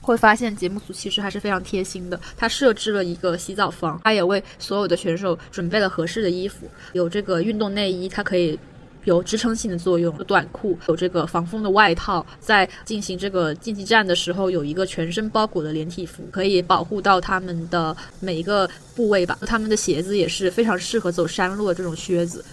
[0.00, 8.58] 会发现，节目组其实还是非常贴心的，他设置了一个洗澡房，他也为所有的选手准备了合适的衣服，有这个运动内衣，它可以。
[9.04, 19.38] 有支撑性的作用，有短裤，有这个防风的外套，在进行这个竞技战的时候，有一个全身包裹的连体服，可以保护到他们的每一个部位吧。
[19.46, 22.44] 他们的鞋子也是非常适合走山路的这种靴子，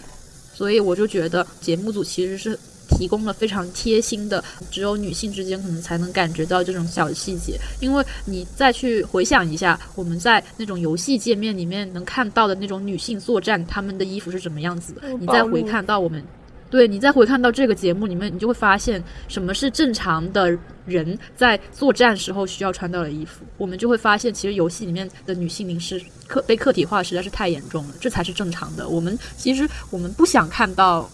[0.58, 2.58] 所以我就觉得节目组其实是
[2.90, 7.60] 提供了非常贴心的，只有女性之间可能才能感觉到这种小细节。
[7.80, 16.24] 因为你再去回想一下，我们在那种游戏界面里面能看到的那种女性作战，她们的衣服是什么样子的，你再回看到我们。
[16.70, 23.46] 对你再回看到这个节目里面，你就会发现什么是正常的人在作战时候需要穿到的衣服。
[23.58, 28.88] 我们就会发现，其实游戏里面的女性凝视客被客体化实在是太严重了，这才是正常的。
[28.88, 31.10] 我们其实我们不想看到，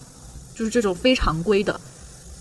[0.54, 1.80] 就是这种非常规的、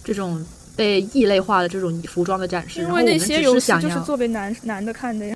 [0.03, 0.43] 这种
[0.75, 2.81] 被异类化的这种服装的展示。
[2.81, 5.35] 因为那些游戏就是做给男男的看的呀。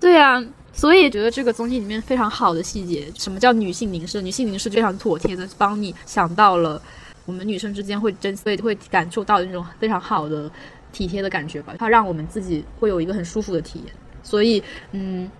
[0.00, 0.42] 对呀。
[0.74, 4.20] 所以觉得这个综艺里面非常好的细节，什么叫女性凝视？
[4.20, 6.80] 女性凝视非常妥帖的帮你想到了
[7.24, 10.50] 我们女生之间会真会会感受到的那种非常好的
[10.92, 13.94] 体贴的感觉吧，它让我们自己会有一个很舒服的体验。
[14.22, 14.62] 所以，
[14.92, 15.30] 嗯，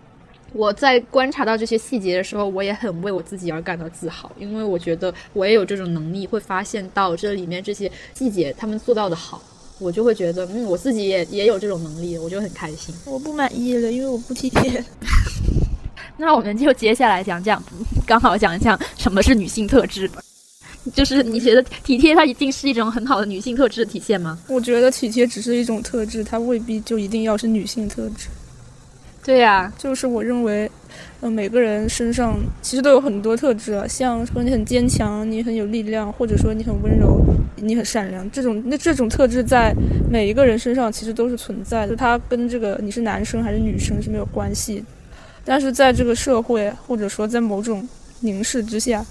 [0.52, 9.42] 我在观察到这些细节的时候，我也很为我自己而感到自豪，因为我觉得我也有这种能力，会发现到这里面这些细节他们做到的好。
[9.78, 12.94] 我就会觉得，嗯，我自己也也有这种能力，我就很开心。
[13.04, 14.82] 我不满意了，因为我不体贴。
[16.16, 17.62] 那我们就接下来讲讲，
[18.06, 20.22] 刚好讲一讲什么是女性特质吧。
[20.94, 24.38] 就是你觉得体贴，它一定是一种很好的女性特质的体现吗？
[24.48, 28.28] 我觉得体贴只是一种特质，它未必就一定要是女性特质。
[29.24, 30.70] 对呀，就是我认为，
[31.24, 37.18] 呃，每个人身上其实都有很多特质啊，像说你很坚强，你很有力量，或者说你很温柔，
[37.56, 39.74] 你很善良，这种那这种特质在
[40.10, 44.84] 每一个人身上其实都是存在的，它跟这个你是男生还是女生是没有关系，
[45.46, 47.88] 但是在这个社会或者说在某种
[48.20, 49.02] 凝视之下。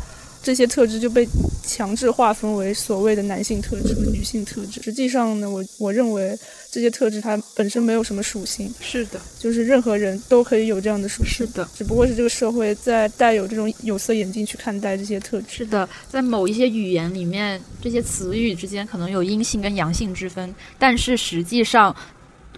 [0.46, 1.26] 这些特质就被
[1.66, 4.82] 强制划分为所谓的男性特质和女性特质。
[4.82, 6.38] 实际上呢，我我认为
[6.74, 8.74] 这些特质它本身没有什么属性。
[8.82, 11.46] 是的，就是任何人都可以有这样的属性。
[11.46, 15.58] 是的，只不过是这个社会在带有这种有色眼镜去看待这些特质。
[15.58, 21.96] 是的，在某一些语言里面，这些词语之间可能有阴性跟阳性之分，但是实际上，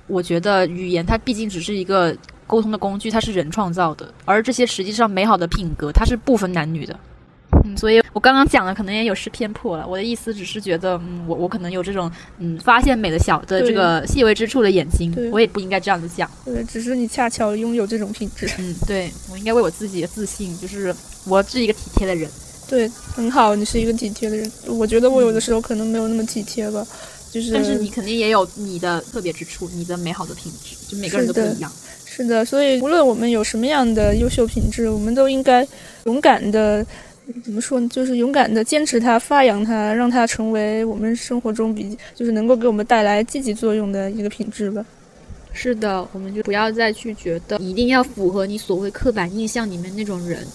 [0.08, 2.16] 我觉得语言它毕竟只是一个
[2.48, 6.98] 沟通的工具，它是人创造的，而这些实际上美好的品格，它是不分男女的。
[7.76, 9.86] 嗯，所以我刚刚讲的可能也有失偏颇了。
[9.88, 12.10] 我的意思只是觉得，嗯，我我可能有这种
[12.40, 16.30] 嗯发现美的小的这个细微之处的眼睛，我也不应该这样子讲。
[16.46, 18.50] 对，只是你恰巧拥有这种品质。
[18.58, 20.96] 嗯，对我应该为我自己的自信，就是
[21.26, 22.30] 我是一个体贴的人。
[22.68, 24.52] 对，很好，你是一个体贴的人。
[24.68, 26.86] 我觉得我有的时候可能没有那么体贴吧，
[27.32, 27.52] 就是。
[27.54, 31.72] 但是你肯定也有你的特别之处，你的美好的品质，就每个人都不一样。
[32.06, 35.68] 是的，所以无论我们有什么样的优秀品质，我们都应该
[36.06, 36.86] 勇敢的。
[37.44, 37.88] 怎么说呢？
[37.92, 44.86] 就是勇敢的坚持它，发扬它，让它成为我们生活中比就是能够给我们带来积极作用的一个品质吧。
[45.52, 50.46] 是的，我们就不要再去觉得一定要符合你所谓刻板印象里面那种人，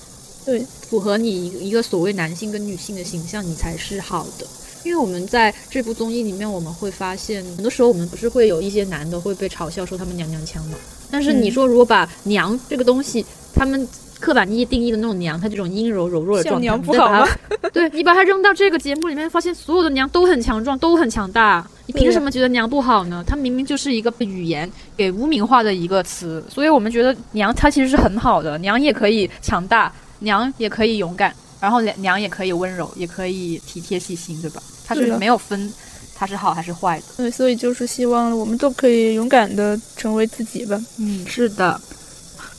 [0.44, 4.46] 对，符合你一个所谓男性跟女性的形象，你才是好的。
[4.84, 10.76] 因为我们在这部综艺里面，我们会发现，很多时候我们不是会有一些男的会被嘲笑说他们娘娘腔嘛？
[11.10, 13.88] 但是你说如果把娘这个东西，他们。
[14.20, 17.26] 刻板意义定义的那种娘，她这种阴柔柔弱的状态，不好吗？
[17.72, 23.24] 对你把她扔到这个节目里面，发现所有的娘都很强壮，都很强大，你凭什么觉得娘不好呢？
[23.26, 34.62] 她明明就是一个语言给污名化的一个词，所以我们觉得娘她其实是很好的，娘也可以强大，娘也可以勇敢，然后娘也可以温柔，也可以体贴细心，对吧？
[34.86, 35.72] 她是没有分。
[36.20, 37.04] 他是好还是坏的？
[37.16, 40.78] 对，所以就是希望我们都可以勇敢的成为自己吧。
[40.98, 41.80] 嗯，是的。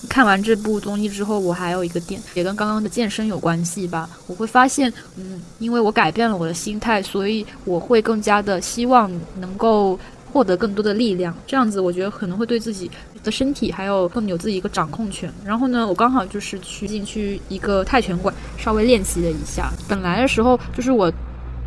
[0.10, 4.10] 看完这部综艺之后，我还有一个点，也跟刚刚的健身有关系吧。
[4.28, 9.97] 我会发现，嗯，因为我改变了我的心态，所以我会更加的希望能够
[10.32, 11.36] 获得更多的力量。
[11.45, 12.89] 这样子，我觉得可能会对自己
[13.24, 15.32] 的身体还有更有自己一个掌控权。
[15.45, 19.72] 然后呢，我刚好就是去进去一个泰拳馆，稍微练习了一下。
[19.88, 21.12] 本来的时候就是我。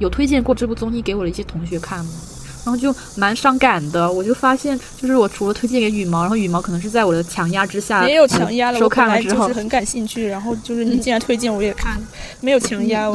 [0.01, 2.05] 有推荐过这部综艺给我的一些同学看？
[2.65, 4.11] 然后就蛮伤感的。
[4.11, 8.79] 我就发现，就是我除了推荐给羽毛，然后羽毛可能是在我的强压之下也有强压了。
[8.79, 12.01] 收看了之后很感兴趣，然后就是你既然推荐我也看，
[12.41, 13.11] 没有强压。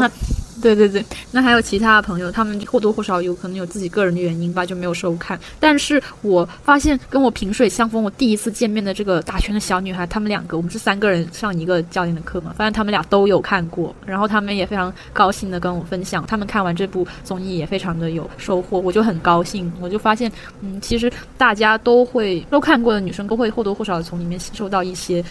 [0.61, 5.39] 对对对，那还有其他的朋友，他们或多或少有可能有自己个人的原因吧，就没有收看。
[5.59, 20.31] 但是我发现跟我萍水相逢，我第一次见面的这个打拳的小女孩，她们两个，我们是三个人上一个教练的课嘛，发现他们俩都有看过，然后他们也非常高兴的跟我分享，他们看完这部综艺也非常的有收获，我就很高兴，我就发现，
[20.61, 25.23] 嗯，其实大家都会都看过的女生都会或多或少的从里面吸收到一些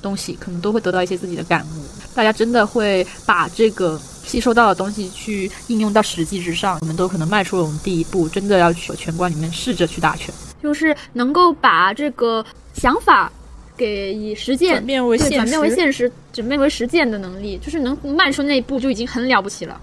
[0.00, 4.00] 东西，可能都会得到一些自己的感悟，大家真的会把这个。
[4.24, 12.44] 吸收到的东西去应用到实际之上，我们都可能迈出了我们第一步，真的要去拳馆里面试着去打拳，就是能够把这个
[12.74, 13.30] 想法
[13.76, 19.80] 给以实践转变为现实，转变为现实，转变为实践的能力，就是能迈出那一步就已经很了不起了。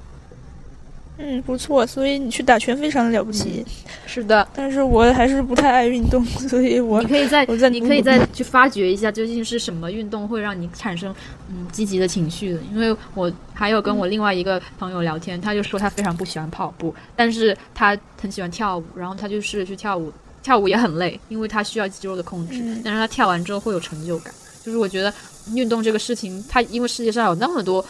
[1.22, 3.66] 嗯，不错，所以你去打拳非常的了不起。
[4.08, 11.14] 是的，但是我还是不太爱运动， 所以我你可以再我在你可以再去发掘一下，究竟是什么运动会让你产生
[11.50, 12.60] 嗯积极的情绪的。
[12.72, 24.34] 因为我还有跟我另外一个朋友聊天，他就说他非常不喜欢跑步，但是他很喜欢跳舞，然后他就试着去跳舞，跳舞也很累，因为他需要肌肉的控制，但是他跳完之后会有成就感。
[24.64, 25.14] 就是我觉得
[25.54, 27.86] 运动这个事情，它因为世界上有那么多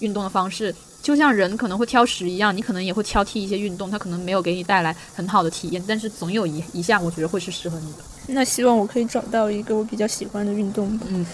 [0.00, 0.74] 运动的方式。
[1.02, 7.98] 就像人可能会挑食一样，你可能也会挑剔一些运动，它可能没有给你带来很好的体验，但是总有一一项我觉得会是适合你的。
[8.28, 11.06] 那希望我可以找到一个我比较喜欢的运动吧。
[11.10, 11.26] 嗯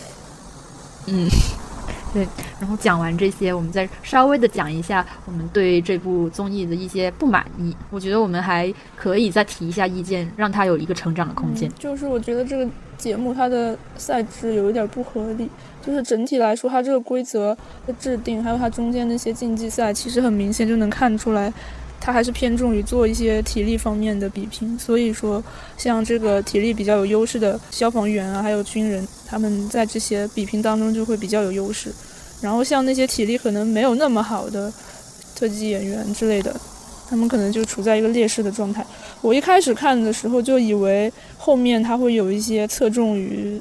[1.06, 1.28] 嗯，
[2.14, 2.26] 对。
[2.58, 7.76] 然后讲完这些，我们再稍微的讲一下我们对这部综艺的一些不满意。
[7.90, 11.70] 我觉得我们还可以再提一下意见，让它有一个成长的空间。
[11.78, 15.48] 就是我觉得这个节目它的赛制有一点不合理。
[15.88, 21.50] 就是整体来说，它这个规则的制定，还有它中间那些竞技赛，其实很明显就能看出来，
[21.98, 24.78] 它还是偏重于做一些体力方面的比拼。
[24.78, 25.42] 所以说，
[25.78, 31.90] 像这个体力比较有优势的消防员啊，还有军人，他们在这些比拼当中就会比较有优势。
[32.42, 34.70] 然后像那些体力可能没有那么好的
[35.34, 36.54] 特技演员之类的，
[37.08, 38.84] 他们可能就处在一个劣势的状态。
[39.22, 43.58] 我一开始看的时候就以为后面他会有一些侧重于。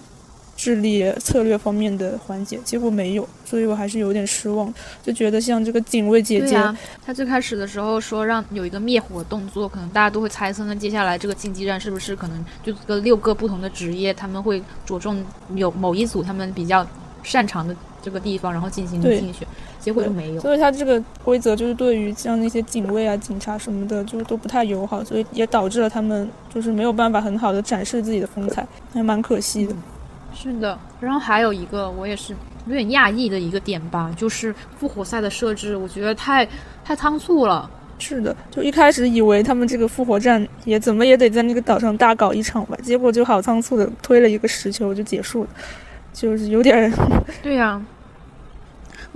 [0.57, 6.59] 智力策略方面的环节，结果没有，所以我还是有点失望，就觉得像这个警卫姐姐，
[7.05, 16.85] 她最开始的时候说让有一个灭火动作，可能大家都会猜测，那接下来这个竞技战是不是可能就这个六个不同的职业，他们会着重有某一组他们比较
[17.21, 19.47] 擅长的这个地方，然后进行竞选，
[19.79, 20.41] 结果就没有。
[20.41, 29.75] 所以他这个规则就是对于像那些警卫啊、警察什么的，就都不太友好，所以也导致了他们就是没有办法很好的展示自己的风采，还蛮可惜的。
[30.34, 32.36] 是的，然后还有一个我也是
[32.67, 36.47] 有点讶异的一个点吧，就是复活赛的设置，我觉得太
[36.84, 37.69] 太仓促了。
[37.99, 45.49] 是的，就一开始以为他们这个复活战也怎么也得在那个岛上大搞一场吧，结果就好仓促的推了一个石球就结束了，
[46.13, 46.93] 就是有点。
[47.41, 47.82] 对呀。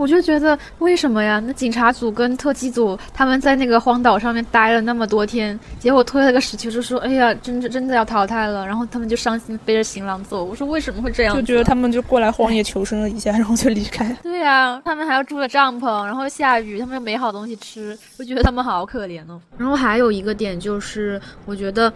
[0.01, 1.39] 我就觉得为什么呀？
[1.45, 10.43] 那警察组跟特技组他们在那个荒岛上面待了那么多天，结果推了个石球就说：“哎呀，真的真的要淘汰了。”然后他们就伤心背着行囊走。
[10.43, 11.35] 我说为什么会这样？
[11.35, 14.11] 就觉得他们就过来荒野求生了一下，然后就离开。
[14.23, 19.39] 对呀，他们还要住着帐篷，然后下雨，他们又没好东西吃，我觉得他们好可怜哦。
[19.55, 21.93] 然后还有一个点就是，我觉得。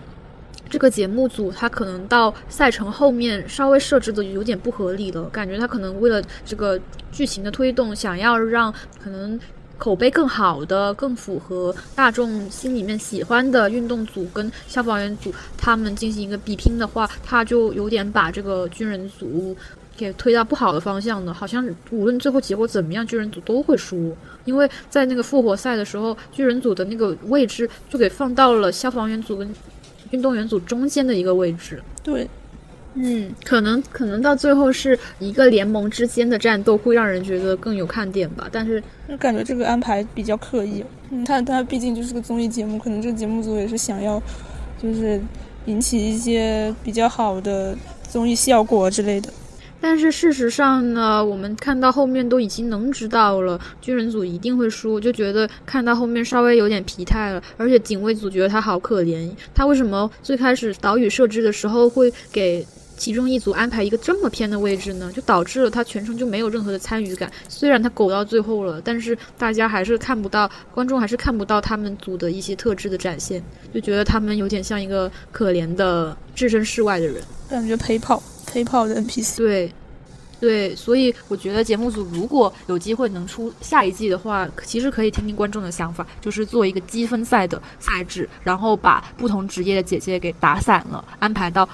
[0.70, 6.80] 这个节目组他可能到赛程后面稍微设置的有点不合理了，感觉他可能为了这个
[7.12, 9.40] 剧情的推动，想要让可能
[9.78, 19.56] 口碑更好的、更符合大众心里面喜欢的运动组跟消防员组他们进行一个比拼的话，他就有点把这个军人组
[19.96, 21.34] 给推到不好的方向了。
[21.34, 29.48] 好像无论最后结果怎么样，军人组都会输，因为在那个复活赛的时候，军人组的那个位置就给放到了消防员组跟。
[30.16, 32.26] 运动员组中间的一个位置，对，
[32.94, 40.82] 嗯，可能可能到最后是一个联盟之间的战斗会让人觉得更有看点吧，但是就感觉这个安排比较刻意。
[41.10, 44.22] 嗯，他他毕竟就是个综艺节目，可能这个节目组也是想要，
[44.82, 45.22] 就是
[45.66, 47.76] 引起一些比较好的
[48.10, 49.30] 综艺效果之类的。
[49.88, 57.40] 但是事实上呢，我们看到后面都已经能知道了，军人组一定会输，就觉得看到后面稍微有点疲态了。
[57.56, 62.66] 而且警卫组觉得他好可怜，他为什么最开始岛屿设置的时候会给？
[62.98, 67.30] 其中一组安排一个这么偏的位置呢，就导致了他全程就没有任何的参与感。
[67.50, 78.24] 虽然他苟到最后了，但是大家还是看不到，观众还是看不到他们组的一些特质的展现，就觉得他们有点像一个可怜的置身事外的人，感觉陪跑
[78.56, 79.38] 陪跑的 NPC。
[79.38, 79.74] 对，
[80.40, 91.68] 对，所以我觉得节目组如果有机会能出下一季的话，其实可以听听观众的想法，就是做一个积分赛的赛制，然后把不同职业的姐姐给打散了，安排到。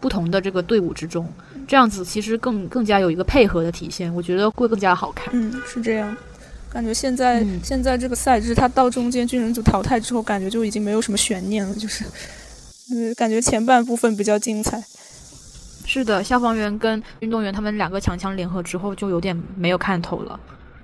[0.00, 1.32] 不同的这个队伍之中，
[1.64, 5.28] 这样子其实更更加有一个配合的体现，我觉得会更加好看。
[5.32, 6.16] 嗯，是这样。
[6.68, 12.04] 感觉现在现在这个赛制，它到中间军人组淘汰之后，感觉就已经没有什么悬念了，就是，
[12.90, 14.82] 嗯，感觉前半部分比较精彩。
[15.84, 20.38] 是的，消防员跟运动员他们两个强强联合之后，就有点没有看头了。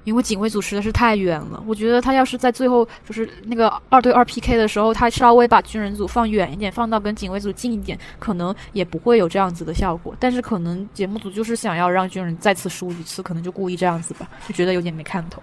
[0.04, 10.16] 因为警卫组实在是太远了，我觉得他要是在最后就是那个二对二 PK 的时候，他稍微把军人组放远一点，放到跟警卫组近一点，可能也不会有这样子的效果。
[10.18, 15.42] 但是可能节目组就是想要让军人再次输一次，可能就故意这样子吧，就觉得有点没看头。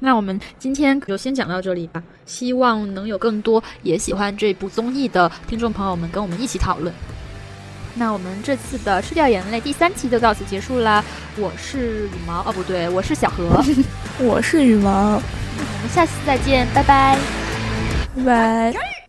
[0.00, 6.92] 那我们今天就先讲到这里吧，希望能有更多也喜欢这部综艺的听众朋友们跟我们一起讨论。
[7.94, 11.04] 那我们这次的吃掉眼泪第三期就到此结束啦。
[11.36, 13.62] 我是羽毛，哦不对，我是小何，
[14.18, 14.90] 我是羽毛。
[14.90, 17.16] 我们下次再见，拜拜，
[18.16, 19.03] 拜拜。